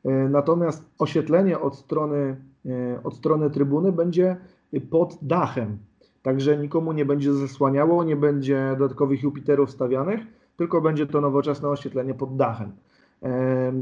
Y, 0.06 0.30
natomiast 0.30 0.86
oświetlenie 1.00 1.60
od 1.60 1.76
strony, 1.76 2.38
y, 2.66 3.00
od 3.04 3.16
strony 3.16 3.50
trybuny 3.50 3.92
będzie 3.92 4.38
pod 4.82 5.18
dachem. 5.22 5.78
Także 6.22 6.58
nikomu 6.58 6.92
nie 6.92 7.06
będzie 7.06 7.34
zasłaniało, 7.34 8.04
nie 8.04 8.16
będzie 8.16 8.76
dodatkowych 8.80 9.24
Jupiterów 9.24 9.72
stawianych, 9.72 10.20
tylko 10.58 10.82
będzie 10.82 11.08
to 11.08 11.22
nowoczesne 11.22 11.70
oświetlenie 11.70 12.14
pod 12.14 12.36
dachem. 12.36 12.72
Em, 13.22 13.82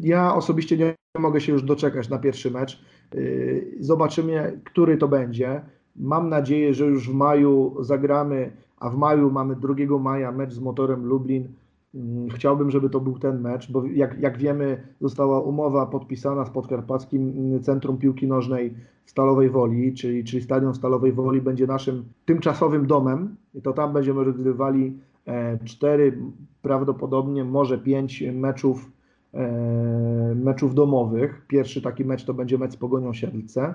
Ja 0.00 0.34
osobiście 0.34 0.76
nie 0.78 0.94
mogę 1.18 1.40
się 1.40 1.52
już 1.52 1.62
doczekać 1.62 2.08
na 2.08 2.18
pierwszy 2.18 2.50
mecz. 2.50 2.84
Y, 3.14 3.76
Zobaczymy, 3.80 4.60
który 4.64 4.96
to 4.96 5.08
będzie. 5.08 5.60
Mam 5.96 6.28
nadzieję, 6.28 6.74
że 6.74 6.86
już 6.86 7.10
w 7.10 7.14
maju 7.14 7.76
zagramy, 7.80 8.52
a 8.78 8.90
w 8.90 8.96
maju 8.96 9.30
mamy 9.30 9.56
2 9.56 9.98
maja 9.98 10.32
mecz 10.32 10.52
z 10.52 10.58
motorem 10.60 11.06
Lublin. 11.06 11.48
Mm, 11.94 12.30
Chciałbym, 12.30 12.70
żeby 12.70 12.90
to 12.90 13.00
był 13.00 13.18
ten 13.18 13.40
mecz, 13.40 13.72
bo 13.72 13.84
jak, 13.84 14.20
jak 14.20 14.38
wiemy, 14.38 14.82
została 15.00 15.40
umowa 15.40 15.86
podpisana 15.86 16.44
z 16.44 16.50
Podkarpackim 16.50 17.32
mm, 17.36 17.62
Centrum 17.62 17.98
Piłki 17.98 18.26
Nożnej 18.26 18.74
w 19.04 19.10
Stalowej 19.10 19.50
Woli, 19.50 19.94
czyli, 19.94 20.24
czyli 20.24 20.42
Stadion 20.42 20.74
Stalowej 20.74 21.12
Woli 21.12 21.40
będzie 21.40 21.66
naszym 21.66 22.04
tymczasowym 22.24 22.86
domem 22.86 23.36
i 23.54 23.62
to 23.62 23.72
tam 23.72 23.92
będziemy 23.92 24.24
rozgrywali 24.24 24.98
e, 25.26 25.58
cztery, 25.64 26.18
prawdopodobnie 26.62 27.44
może 27.44 27.78
pięć 27.78 28.24
meczów, 28.32 28.92
e, 29.34 30.34
meczów 30.34 30.74
domowych. 30.74 31.44
Pierwszy 31.48 31.82
taki 31.82 32.04
mecz 32.04 32.24
to 32.24 32.34
będzie 32.34 32.58
mecz 32.58 32.72
z 32.72 32.76
Pogonią 32.76 33.12
Siedlce, 33.12 33.74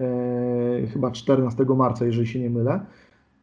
e, 0.00 0.86
chyba 0.86 1.10
14 1.10 1.64
marca, 1.76 2.06
jeżeli 2.06 2.26
się 2.26 2.40
nie 2.40 2.50
mylę. 2.50 2.80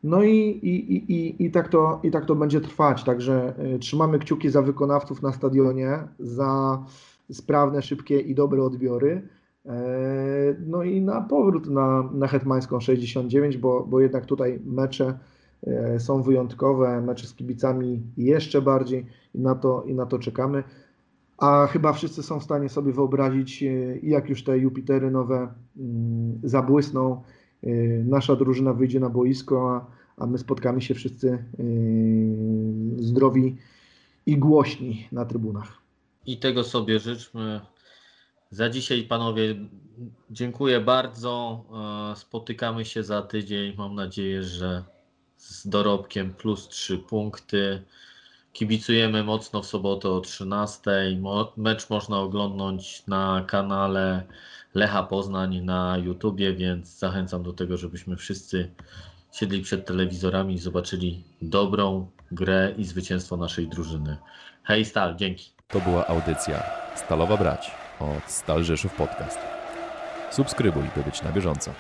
No 0.06 0.24
i, 0.24 0.38
i, 0.64 0.96
i, 1.14 1.46
i, 1.46 1.52
tak 1.52 1.68
to, 1.68 2.00
i 2.04 2.12
tak 2.12 2.26
to 2.26 2.36
będzie 2.36 2.62
trwać. 2.62 3.04
Także 3.04 3.54
y, 3.76 3.80
trzymamy 3.80 4.20
kciuki 4.20 4.50
za 4.50 4.62
wykonawców 4.62 5.22
na 5.22 5.34
stadionie, 5.34 6.00
za 6.20 6.84
sprawne, 7.32 7.82
szybkie 7.82 8.20
i 8.20 8.36
dobre 8.36 8.64
odbiory. 8.64 9.28
E, 9.66 10.56
No 10.68 10.84
i 10.84 11.02
na 11.02 11.22
powrót 11.22 11.70
na, 11.70 12.10
na 12.14 12.28
Hetmańską 12.28 12.80
69, 12.80 13.58
bo, 13.58 13.86
bo 13.90 14.00
jednak 14.00 14.26
tutaj 14.26 14.60
mecze 14.66 15.20
e, 15.68 16.00
są 16.00 16.22
wyjątkowe, 16.22 17.02
mecze 17.02 17.28
z 17.28 17.34
kibicami 17.34 18.04
jeszcze 18.18 18.62
bardziej 18.62 19.06
i 19.34 19.40
na 19.40 19.56
to, 19.56 19.84
i 19.84 19.96
na 19.96 20.06
to 20.06 20.20
czekamy. 20.20 20.64
A 21.38 21.68
chyba 21.68 21.94
wszyscy 21.94 22.24
są 22.24 22.40
w 22.40 22.44
stanie 22.44 22.70
sobie 22.70 22.94
wyobrazić, 22.94 23.64
e, 23.64 23.68
jak 24.04 24.30
już 24.30 24.44
te 24.44 24.58
Jupitery 24.58 25.12
nowe 25.12 25.48
mm, 25.78 26.40
zabłysną, 26.44 27.22
nasza 28.06 28.36
drużyna 28.36 28.74
wyjdzie 28.74 29.00
na 29.00 29.10
boisko, 29.10 29.72
a, 29.76 30.24
a 30.24 30.28
my 30.28 30.38
spotkamy 30.38 30.82
się 30.82 30.94
wszyscy 30.94 31.28
yy, 32.98 33.04
zdrowi 33.04 33.58
i 34.26 34.38
głośni 34.38 35.08
na 35.12 35.26
trybunach. 35.26 35.78
I 36.26 36.38
tego 36.38 36.64
sobie 36.64 37.00
życzmy. 37.00 37.62
Za 38.52 38.70
dzisiaj, 38.70 39.04
panowie, 39.04 39.56
dziękuję 40.32 40.80
bardzo. 40.82 41.64
E, 42.12 42.16
Spotykamy 42.16 42.86
się 42.86 43.04
za 43.04 43.22
tydzień. 43.22 43.76
Mam 43.78 43.96
nadzieję, 43.96 44.44
że 44.44 44.84
z 45.38 45.68
dorobkiem 45.68 46.34
plus 46.34 46.68
3 46.68 46.98
punkty. 46.98 47.82
Kibicujemy 48.54 49.24
mocno 49.24 49.62
w 49.62 49.66
sobotę 49.66 50.10
o 50.10 50.22
13. 50.22 50.92
Mo- 51.22 51.54
Mecz 51.58 51.90
można 51.90 52.20
oglądnąć 52.20 53.08
na 53.08 53.44
kanale 53.48 54.24
Lecha 54.76 55.04
Poznań 55.04 55.62
na 55.62 55.98
YouTubie, 55.98 56.54
więc 56.54 57.00
zachęcam 57.00 57.44
do 57.44 57.54
tego, 57.54 57.78
żebyśmy 57.78 58.16
wszyscy 58.16 58.72
siedli 59.32 59.62
przed 59.62 59.86
telewizorami 59.86 60.54
i 60.54 60.60
zobaczyli 60.60 61.24
dobrą 61.42 62.08
grę 62.32 62.74
i 62.78 62.86
zwycięstwo 62.86 63.38
naszej 63.38 63.68
drużyny. 63.68 64.18
Hej 64.64 64.86
Stal, 64.86 65.16
dzięki. 65.16 65.52
To 65.68 65.80
była 65.80 66.08
audycja 66.08 66.64
Stalowa 66.96 67.38
Brać 67.38 67.72
od 68.00 68.32
Stal 68.32 68.64
Rzeszów 68.64 68.94
Podcast. 68.94 69.40
Subskrybuj, 70.32 70.84
by 70.96 71.04
być 71.04 71.22
na 71.22 71.32
bieżąco. 71.32 71.72